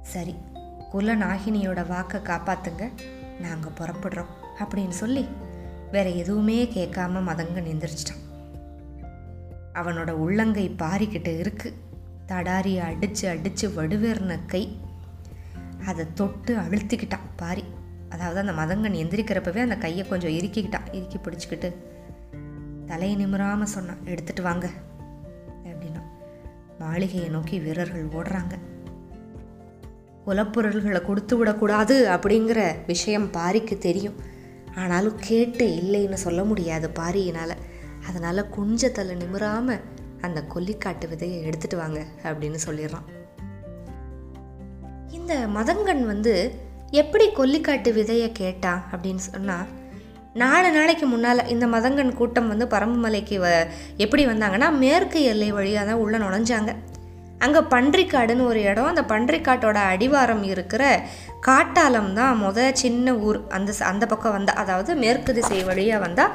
சரி 0.00 0.34
குல 0.90 1.16
நாகினியோட 1.16 1.80
வாக்கை 1.86 2.20
காப்பாத்துங்க. 2.20 2.84
நாங்கள் 3.40 3.70
புறப்படுறோம் 3.70 4.32
அப்படின்னு 4.58 4.88
சொல்லி 4.88 5.28
வேற 5.92 6.10
எதுவுமே 6.10 6.64
கேட்காம 6.64 7.22
மதங்க 7.22 7.60
நிந்திரிச்சிட்டான். 7.60 8.22
அவனோட 9.74 10.10
உள்ளங்கை 10.10 10.74
பாரிக்கிட்டு 10.78 11.38
இருக்கு. 11.38 11.74
தடாரியை 12.28 12.78
அடித்து 12.78 13.28
அடித்து 13.28 13.68
வடுவேறின 13.68 14.38
கை 14.46 14.80
அதை 15.86 16.06
தொட்டு 16.14 16.56
அழுத்திக்கிட்டான் 16.56 17.28
பாரி. 17.36 17.64
அதாவது 18.08 18.50
அந்த 18.50 18.52
மதங்கன் 18.52 18.92
எந்திரிக்கிறப்பவே 18.92 19.58
அந்த 19.58 19.76
கையை 19.76 20.08
கொஞ்சம் 20.08 20.30
இறுக்கிக்கிட்டான் 20.30 20.94
இறுக்கி 20.94 21.18
பிடிச்சிக்கிட்டு. 21.18 21.74
தலையை 22.86 23.16
நிமிராமல் 23.16 23.66
சொன்னான் 23.66 23.98
எடுத்துகிட்டு 24.04 24.42
வாங்க 24.42 24.70
அப்படின்னா. 25.64 26.02
மாளிகையை 26.78 27.28
நோக்கி 27.28 27.58
வீரர்கள் 27.58 28.08
ஓடுறாங்க. 28.08 28.58
குலப்பொருள்களை 30.28 31.02
கொடுத்து 31.02 31.36
விடக்கூடாது 31.36 32.08
அப்படிங்கிற 32.10 32.60
விஷயம் 32.86 33.28
பாரிக்கு 33.32 33.78
தெரியும். 33.78 34.16
ஆனாலும் 34.74 35.18
கேட்டு 35.20 35.66
இல்லைன்னு 35.66 36.18
சொல்ல 36.26 36.44
முடியாது 36.44 36.90
பாரியினால். 36.98 37.54
அதனால் 38.08 38.48
குஞ்சத்தில் 38.56 39.16
நிமிராமல் 39.16 39.80
அந்த 40.20 40.44
கொல்லிக்காட்டு 40.54 41.06
விதையை 41.06 41.42
எடுத்துட்டு 41.42 41.76
வாங்க 41.76 42.04
அப்படின்னு 42.22 42.58
சொல்லிடுறான். 42.66 43.06
இந்த 45.10 45.34
மதங்கன் 45.54 46.04
வந்து 46.06 46.34
எப்படி 46.90 47.28
கொல்லிக்காட்டு 47.28 47.92
விதையை 47.92 48.32
கேட்டான் 48.32 48.84
அப்படின்னு 48.92 49.22
சொன்னால் 49.32 49.66
நாலு 50.34 50.70
நாளைக்கு 50.70 51.06
முன்னால் 51.06 51.46
இந்த 51.46 51.66
மதங்கன் 51.66 52.12
கூட்டம் 52.12 52.48
வந்து 52.48 52.66
பரம்புமலைக்கு 52.66 53.36
வ 53.38 53.66
எப்படி 53.96 54.26
வந்தாங்கன்னா 54.26 54.78
மேற்கு 54.78 55.22
எல்லை 55.22 55.52
வழியாக 55.52 55.86
தான் 55.90 56.00
உள்ளே 56.00 56.18
நுழைஞ்சாங்க. 56.18 56.74
அங்கே 57.44 57.60
பன்றிக்காடுன்னு 57.74 58.44
ஒரு 58.50 58.60
இடம். 58.70 58.90
அந்த 58.92 59.02
பன்றிக்காட்டோட 59.12 59.78
அடிவாரம் 59.92 60.44
இருக்கிற 60.52 60.84
காட்டாலம் 61.48 62.12
தான் 62.20 62.40
முத 62.44 62.68
சின்ன 62.82 63.14
ஊர். 63.26 63.40
அந்த 63.56 63.72
அந்த 63.92 64.06
பக்கம் 64.12 64.36
வந்தால் 64.36 64.60
அதாவது 64.62 64.94
மேற்கு 65.02 65.34
திசை 65.38 65.60
வழியாக 65.70 66.04
வந்தால் 66.06 66.34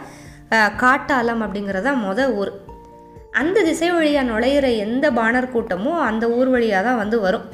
காட்டாலம் 0.84 1.44
அப்படிங்கிறதா 1.46 1.94
முத 2.08 2.30
ஊர். 2.42 2.54
அந்த 3.42 3.58
திசை 3.68 3.89
வழியாக 3.98 4.30
நுழையிற 4.32 4.68
எந்த 4.86 5.06
பாணர் 5.20 5.54
கூட்டமும் 5.54 6.02
அந்த 6.10 6.26
ஊர் 6.39 6.50
வழியாக 6.56 6.84
தான் 6.88 7.02
வந்து 7.04 7.20
வரும். 7.26 7.46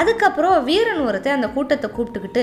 அதுக்கப்புறம் 0.00 0.56
வீரன் 0.64 1.02
ஒருத்தன் 1.08 1.36
அந்த 1.38 1.48
கூட்டத்தை 1.48 1.88
கூப்பிட்டுக்கிட்டு 1.96 2.42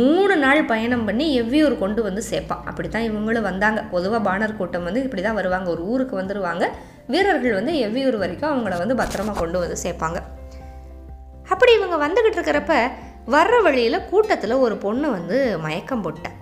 மூணு 0.00 0.34
நாள் 0.36 0.60
பயணம் 0.64 1.04
பண்ணி 1.04 1.26
எவ்வியூர் 1.40 1.74
கொண்டு 1.78 2.00
வந்து 2.02 2.22
சேர்ப்பான். 2.30 2.64
அப்படி 2.70 2.88
தான் 2.88 3.06
இவங்களும் 3.10 3.46
வந்தாங்க. 3.50 3.80
பொதுவாக 3.82 4.20
பாணர் 4.22 4.56
கூட்டம் 4.56 4.86
வந்து 4.88 5.02
இப்படி 5.02 5.22
தான் 5.22 5.38
வருவாங்க. 5.40 5.70
ஒரு 5.70 5.82
ஊருக்கு 5.82 6.20
வந்துடுவாங்க 6.20 6.66
வீரர்கள் 7.06 7.58
வந்து 7.58 7.72
எவ்வியூர் 7.86 8.18
வரைக்கும் 8.24 8.52
அவங்கள 8.52 8.76
வந்து 8.78 8.94
பத்திரமா 8.94 9.34
கொண்டு 9.38 9.58
வந்து 9.58 9.76
சேர்ப்பாங்க. 9.84 10.20
அப்படி 11.48 11.72
இவங்க 11.78 11.96
வந்துக்கிட்டு 12.06 12.38
இருக்கிறப்ப 12.38 12.74
வர்ற 13.34 13.56
வழியில் 13.62 14.04
கூட்டத்தில் 14.10 14.62
ஒரு 14.64 14.76
பொண்ணு 14.76 15.10
வந்து 15.10 15.38
மயக்கம் 15.58 16.02
போட்டேன். 16.02 16.36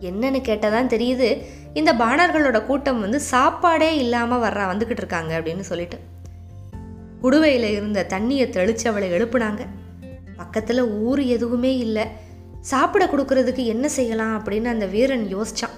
என்னன்னு 0.00 0.40
கேட்டதான் 0.48 0.92
தெரியுது. 0.94 1.28
இந்த 1.74 1.90
பாணர்களோட 1.92 2.58
கூட்டம் 2.66 3.00
வந்து 3.00 3.20
சாப்பாடே 3.32 3.90
இல்லாமல் 3.96 4.42
வர்றா 4.42 4.66
வந்துக்கிட்டு 4.72 5.04
இருக்காங்க 5.04 5.32
அப்படின்னு 5.40 5.60
சொல்லிட்டு. 5.60 5.98
குடுவையில் 7.22 7.70
இருந்த 7.70 8.06
தண்ணியை 8.08 8.46
தெளிச்சு 8.48 8.88
அவளை 8.88 9.10
எழுப்புனாங்க. 9.10 9.60
பக்கத்தில் 10.36 10.82
ஊர் 10.84 11.22
எதுவுமே 11.22 11.76
இல்லை. 11.78 12.04
சாப்பிட 12.60 13.04
கொடுக்கறதுக்கு 13.06 13.64
என்ன 13.64 13.88
செய்யலாம் 13.88 14.44
அப்படின்னு 14.44 14.64
அந்த 14.64 14.86
வீரன் 14.86 15.36
யோசிச்சான். 15.36 15.76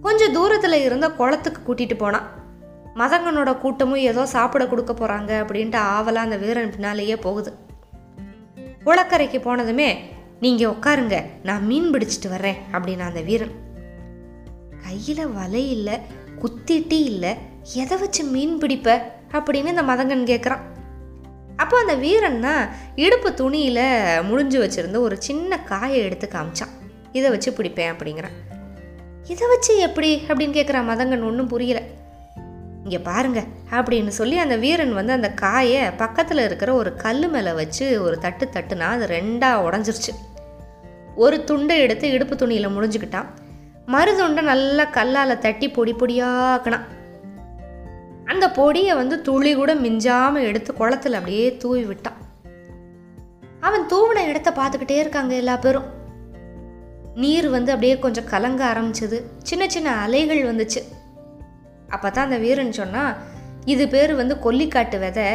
கொஞ்சம் 0.00 0.32
தூரத்தில் 0.32 0.84
இருந்த 0.84 1.10
குளத்துக்கு 1.10 1.60
கூட்டிகிட்டு 1.60 1.98
போனான். 1.98 2.30
மதங்கனோட 2.94 3.58
கூட்டமும் 3.58 4.04
ஏதோ 4.10 4.26
சாப்பிட 4.26 4.66
கொடுக்க 4.66 4.92
போகிறாங்க 4.92 5.32
அப்படின்ட்டு 5.44 5.76
ஆவலாக 5.76 6.30
அந்த 6.30 6.46
வீரன் 6.46 6.70
பின்னாலேயே 6.70 7.16
போகுது. 7.16 7.52
குளக்கரைக்கு 8.84 9.40
போனதுமே 9.40 9.96
நீங்கள் 10.40 10.70
உட்காருங்க 10.70 11.24
நான் 11.42 11.66
மீன் 11.66 11.90
பிடிச்சிட்டு 11.90 12.28
வர்றேன் 12.28 12.56
அப்படின்னு 12.72 12.98
அந்த 12.98 13.20
வீரன். 13.20 13.54
கையில் 14.82 15.28
வலை 15.28 15.70
இல்லை 15.70 15.98
குத்திட்டு 16.42 16.92
இல்லை. 16.92 17.34
எதை 17.74 17.98
வச்சு 17.98 18.24
மீன் 18.24 18.58
பிடிப்ப? 18.58 19.12
அப்படின்னு 19.34 19.72
இந்த 19.72 19.82
மதங்கன் 19.82 20.28
கேட்குறான் 20.30 20.62
அப்போ 21.56 21.76
அந்த 21.78 21.94
வீரன்னா 21.96 22.54
இடுப்பு 22.96 23.34
துணியில் 23.34 24.22
முடிஞ்சு 24.22 24.58
வச்சுருந்த 24.64 24.98
ஒரு 24.98 25.22
சின்ன 25.22 25.58
காயை 25.58 26.00
எடுத்து 26.02 26.28
காமிச்சான். 26.32 26.72
இதை 27.12 27.30
வச்சு 27.30 27.50
பிடிப்பேன் 27.50 27.92
அப்படிங்கிறான். 27.92 28.34
இதை 29.28 29.48
வச்சு 29.48 29.78
எப்படி 29.78 30.22
அப்படின்னு 30.28 30.56
கேட்குறான் 30.56 30.88
மதங்கன் 30.90 31.24
ஒன்றும் 31.24 31.46
புரியல. 31.46 31.80
இங்கே 32.82 32.98
பாருங்க 32.98 33.44
அப்படின்னு 33.70 34.08
சொல்லி 34.08 34.36
அந்த 34.38 34.56
வீரன் 34.56 34.94
வந்து 34.94 35.12
அந்த 35.12 35.30
காயை 35.30 35.90
பக்கத்தில் 35.90 36.38
இருக்கிற 36.38 36.74
ஒரு 36.74 36.96
கல் 36.96 37.28
மேலே 37.28 37.52
வச்சு 37.52 38.02
ஒரு 38.02 38.18
தட்டு 38.18 38.48
தட்டுனா 38.52 38.88
அது 38.94 39.06
ரெண்டாக 39.06 39.62
உடஞ்சிருச்சு. 39.66 40.12
ஒரு 41.16 41.44
துண்டை 41.44 41.80
எடுத்து 41.80 42.10
இடுப்பு 42.10 42.36
துணியில் 42.36 42.68
முடிஞ்சுக்கிட்டான். 42.68 43.26
மறுதுண்டை 43.86 44.42
நல்லா 44.42 44.84
கல்லால் 44.84 45.38
தட்டி 45.38 45.68
பொடி 45.70 45.92
பொடியாக்கினான் 45.92 46.84
அந்த 48.24 48.50
பொடியை 48.50 48.94
வந்து 48.94 49.20
துளி 49.20 49.54
கூட 49.54 49.74
மிஞ்சாமல் 49.74 50.46
எடுத்து 50.48 50.74
குளத்துல 50.78 51.18
அப்படியே 51.20 51.56
தூவி 51.56 51.84
விட்டான் 51.84 52.20
அவன் 53.60 53.84
தூவின 53.92 54.24
இடத்த 54.26 54.50
பார்த்துக்கிட்டே 54.50 54.96
இருக்காங்க 54.98 55.34
எல்லா 55.34 55.56
பேரும். 55.56 55.86
நீர் 57.14 57.48
வந்து 57.48 57.72
அப்படியே 57.72 57.98
கொஞ்சம் 57.98 58.24
கலங்க 58.24 58.62
ஆரம்பிச்சது. 58.72 59.18
சின்ன 59.42 59.68
சின்ன 59.68 59.90
அலைகள் 59.90 60.42
வந்துச்சு. 60.42 60.80
அப்போ 61.88 62.10
தான் 62.10 62.24
அந்த 62.24 62.38
வீரன் 62.38 62.72
சொன்னால் 62.72 63.16
இது 63.64 63.88
பேர் 63.88 64.14
வந்து 64.14 64.34
கொல்லிக்காட்டு 64.34 64.98
விதை. 64.98 65.28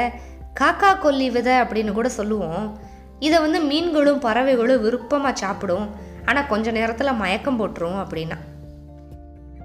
காக்கா 0.59 0.99
கொல்லி 0.99 1.29
விதை 1.29 1.53
அப்படின்னு 1.53 1.91
கூட 1.91 2.09
சொல்லுவோம். 2.09 2.79
இதை 3.19 3.39
வந்து 3.39 3.59
மீன்களும் 3.61 4.19
பறவைகளும் 4.19 4.81
விருப்பமாக 4.81 5.35
சாப்பிடும். 5.35 5.87
ஆனால் 6.25 6.47
கொஞ்சம் 6.47 6.73
நேரத்தில் 6.73 7.13
மயக்கம் 7.13 7.59
போட்டுரும் 7.59 7.99
அப்படின்னா. 7.99 8.37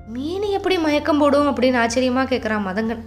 மீன் 0.08 0.42
எப்படி 0.42 0.78
மயக்கம் 0.78 1.18
போடும் 1.18 1.48
அப்படின்னு 1.48 1.78
ஆச்சரியமாக 1.78 2.36
கேட்குறான் 2.36 2.66
மதங்கன். 2.66 3.02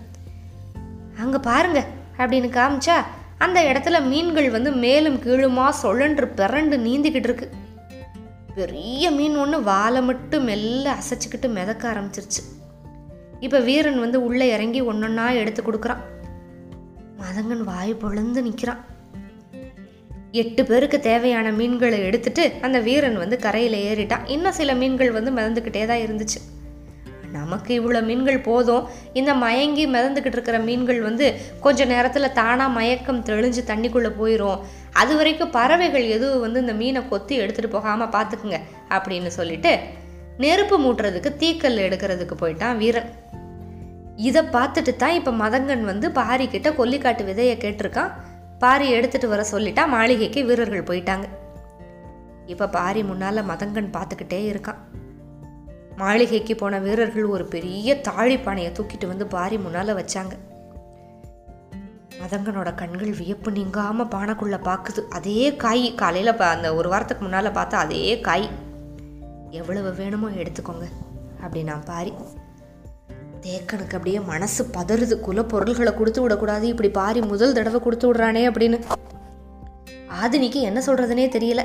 அங்கே 1.20 1.38
பாருங்க 1.38 1.86
அப்படின்னு 2.18 2.50
காமிச்சா 2.58 2.96
அந்த 3.38 3.64
இடத்துல 3.64 4.08
மீன்கள் 4.08 4.50
வந்து 4.50 4.72
மேலும் 4.72 5.16
கீழுமா 5.16 5.70
சொல்லன்று 5.84 6.28
பிறண்டு 6.36 6.78
நீந்திக்கிட்டு 6.88 7.30
இருக்கு. 7.30 7.50
பெரிய 8.56 9.12
மீன் 9.12 9.38
ஒன்று 9.38 9.64
வாழை 9.64 10.02
மட்டும் 10.02 10.44
மெல்ல 10.44 10.94
அசைச்சிக்கிட்டு 10.94 11.50
மிதக்க 11.50 11.94
ஆரம்பிச்சிருச்சு. 11.94 12.44
இப்போ 13.40 13.60
வீரன் 13.60 14.00
வந்து 14.00 14.24
உள்ளே 14.24 14.50
இறங்கி 14.50 14.82
ஒன்றொன்னா 14.82 15.34
எடுத்து 15.34 15.64
கொடுக்குறான். 15.64 16.04
மதங்கன் 17.22 17.64
வாய் 17.64 17.94
பொழுந்து 17.94 18.42
நிற்கிறான் 18.42 18.86
எட்டு 20.32 20.66
பேருக்கு 20.66 21.00
தேவையான 21.00 21.52
மீன்களை 21.52 22.00
எடுத்துட்டு 22.00 22.54
அந்த 22.62 22.80
வீரன் 22.80 23.18
வந்து 23.18 23.40
கரையில் 23.40 23.82
ஏறிட்டான். 23.88 24.30
இன்னும் 24.30 24.52
சில 24.52 24.74
மீன்கள் 24.74 25.12
வந்து 25.12 25.32
மிதந்துக்கிட்டே 25.32 25.86
தான் 25.86 25.98
இருந்துச்சு. 25.98 26.40
நமக்கு 27.38 27.72
இவ்வளோ 27.80 28.02
மீன்கள் 28.10 28.40
போதும். 28.48 28.88
இந்த 29.20 29.32
மயங்கி 29.44 29.86
மிதந்துக்கிட்டு 29.96 30.38
இருக்கிற 30.38 30.60
மீன்கள் 30.68 31.02
வந்து 31.08 31.28
கொஞ்ச 31.66 31.86
நேரத்தில் 31.94 32.36
தானாக 32.40 32.76
மயக்கம் 32.78 33.22
தெளிஞ்சு 33.30 33.64
தண்ணிக்குள்ளே 33.72 34.12
போயிடும் 34.22 34.62
அது 35.02 35.14
வரைக்கும் 35.20 35.54
பறவைகள் 35.58 36.06
எதுவும் 36.16 36.44
வந்து 36.46 36.62
இந்த 36.66 36.76
மீனை 36.82 37.02
கொத்தி 37.14 37.36
எடுத்துகிட்டு 37.44 37.76
போகாமல் 37.78 38.14
பார்த்துக்குங்க 38.16 38.60
அப்படின்னு 38.98 39.32
சொல்லிட்டு 39.40 39.74
நெருப்பு 40.44 40.76
மூட்டுறதுக்கு 40.84 41.30
தீக்கல் 41.44 41.84
எடுக்கிறதுக்கு 41.88 42.36
போயிட்டான் 42.42 42.78
வீரன். 42.82 43.10
இதை 44.28 44.42
பார்த்துட்டு 44.56 44.92
தான் 45.02 45.16
இப்போ 45.18 45.32
மதங்கன் 45.42 45.84
வந்து 45.92 46.08
பாரி 46.20 46.46
கிட்ட 46.54 46.70
கொல்லிக்காட்டு 46.80 47.24
விதையை 47.30 47.56
கேட்டிருக்கான். 47.64 48.12
பாரி 48.64 48.86
எடுத்துட்டு 48.98 49.28
வர 49.34 49.42
சொல்லிட்டா 49.52 49.84
மாளிகைக்கு 49.96 50.40
வீரர்கள் 50.50 50.88
போயிட்டாங்க. 50.90 51.28
இப்போ 52.54 52.66
பாரி 52.78 53.02
முன்னால் 53.10 53.48
மதங்கன் 53.50 53.90
பார்த்துக்கிட்டே 53.96 54.40
இருக்கான். 54.52 54.80
மாளிகைக்கு 56.00 56.56
போன 56.56 56.80
வீரர்கள் 56.80 57.26
ஒரு 57.26 57.46
பெரிய 57.46 57.96
தாழிப்பானையை 58.08 58.72
தூக்கிட்டு 58.72 59.08
வந்து 59.08 59.28
பாரி 59.28 59.58
முன்னால் 59.58 59.96
வச்சாங்க. 59.96 60.34
மதங்கனோட 62.20 62.76
கண்கள் 62.76 63.12
வியப்பு 63.12 63.52
நீங்காமல் 63.52 64.08
பானைக்குள்ளே 64.08 64.60
பார்க்குது 64.70 65.02
அதே 65.10 65.56
காய் 65.56 65.96
காலையில் 65.96 66.38
அந்த 66.38 66.76
ஒரு 66.76 66.90
வாரத்துக்கு 66.90 67.24
முன்னால் 67.24 67.52
பார்த்தா 67.52 67.82
அதே 67.86 68.20
காய். 68.20 68.50
எவ்வளவு 69.50 69.94
வேணுமோ 69.94 70.30
எடுத்துக்கோங்க 70.30 70.88
அப்படின்னா 71.46 71.82
பாரி. 71.86 72.14
தேக்கனுக்கு 73.42 73.98
அப்படியே 74.00 74.20
மனசு 74.20 74.64
பதறுது. 74.64 75.20
குல 75.20 75.44
பொருள்களை 75.44 75.94
கொடுத்து 75.94 76.22
விடக்கூடாது. 76.22 76.68
இப்படி 76.68 76.90
பாரி 76.90 77.22
முதல் 77.22 77.54
தடவை 77.54 77.80
கொடுத்து 77.82 78.14
விடுறானே 78.14 78.44
அப்படின்னு. 78.50 78.80
ஆதினிக்கு 80.24 80.62
என்ன 80.70 80.80
சொல்கிறதுனே 80.80 81.28
தெரியல. 81.38 81.64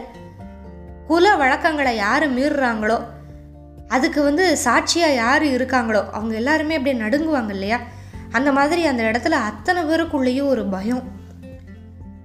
குல 1.07 1.37
வழக்கங்களை 1.37 1.97
யார் 1.97 2.35
மீறுறாங்களோ 2.39 2.99
அதுக்கு 3.93 4.23
வந்து 4.23 4.57
சாட்சியாக 4.57 5.15
யார் 5.15 5.43
இருக்காங்களோ 5.43 6.11
அவங்க 6.11 6.35
எல்லாருமே 6.35 6.77
அப்படியே 6.77 7.03
நடுங்குவாங்க 7.03 7.51
இல்லையா? 7.51 7.81
அந்த 8.31 8.53
மாதிரி 8.53 8.87
அந்த 8.87 9.03
இடத்துல 9.03 9.39
அத்தனை 9.43 9.85
பேருக்குள்ளேயும் 9.85 10.47
ஒரு 10.47 10.67
பயம். 10.67 11.03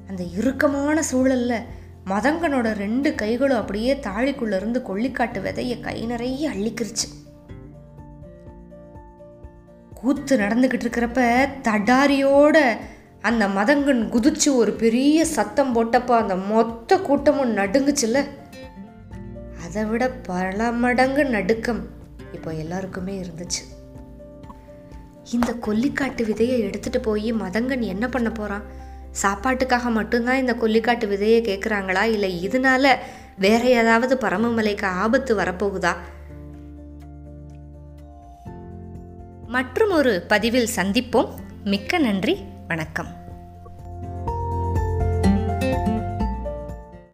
அந்த 0.10 0.24
இறுக்கமான 0.24 1.04
சூழலில் 1.04 1.66
மதங்கனோட 2.06 2.74
ரெண்டு 2.74 3.16
கைகளும் 3.16 3.58
அப்படியே 3.58 3.94
தாழிக்குள்ள 3.94 4.56
இருந்து 4.56 4.84
கொள்ளிக்காட்டு 4.88 5.42
விதைய 5.42 5.80
கை 5.80 6.06
நிறைய 6.06 6.50
அள்ளிக்கிருச்சு. 6.50 7.08
கூத்து 9.96 10.38
நடந்துக்கிட்டு 10.38 10.86
இருக்கிறப்ப 10.86 11.50
தடாரியோட 11.64 12.78
அந்த 13.22 13.48
மதங்கன் 13.48 14.10
குதிச்சு 14.10 14.56
ஒரு 14.56 14.72
பெரிய 14.72 15.26
சத்தம் 15.26 15.76
போட்டப்போ 15.76 16.12
அந்த 16.12 16.36
மொத்த 16.36 17.00
கூட்டமும் 17.00 17.58
நடுங்குச்சுல்ல? 17.58 18.26
அதை 19.78 19.90
விட 19.90 20.10
பல 20.10 20.72
மடங்கு 20.72 21.26
நடுக்கம் 21.26 21.88
இப்போ 22.32 22.54
எல்லாருக்குமே 22.54 23.22
இருந்துச்சு. 23.22 23.64
இந்த 25.34 25.54
கொல்லிக்காட்டு 25.54 26.26
விதையை 26.26 26.60
எடுத்துட்டு 26.60 27.00
போய் 27.00 27.34
மதங்கன் 27.34 27.80
என்ன 27.80 28.10
பண்ண 28.10 28.30
போறான்? 28.30 28.64
சாப்பாட்டுக்காக 29.22 29.92
மட்டும்தான் 29.92 30.38
இந்த 30.38 30.54
கொல்லிக்காட்டு 30.54 31.08
விதையை 31.08 31.42
கேட்குறாங்களா 31.42 32.02
இல்லை 32.02 32.48
இதனால 32.48 32.96
வேற 33.38 33.64
ஏதாவது 33.64 34.16
பரமமலைக்கு 34.16 34.86
ஆபத்து 34.86 35.38
வரப்போகுதா? 35.38 35.96
மற்றும் 39.48 39.92
ஒரு 39.92 40.24
பதிவில் 40.28 40.70
சந்திப்போம். 40.76 41.30
மிக்க 41.64 41.98
நன்றி. 41.98 42.38
வணக்கம். 42.68 43.27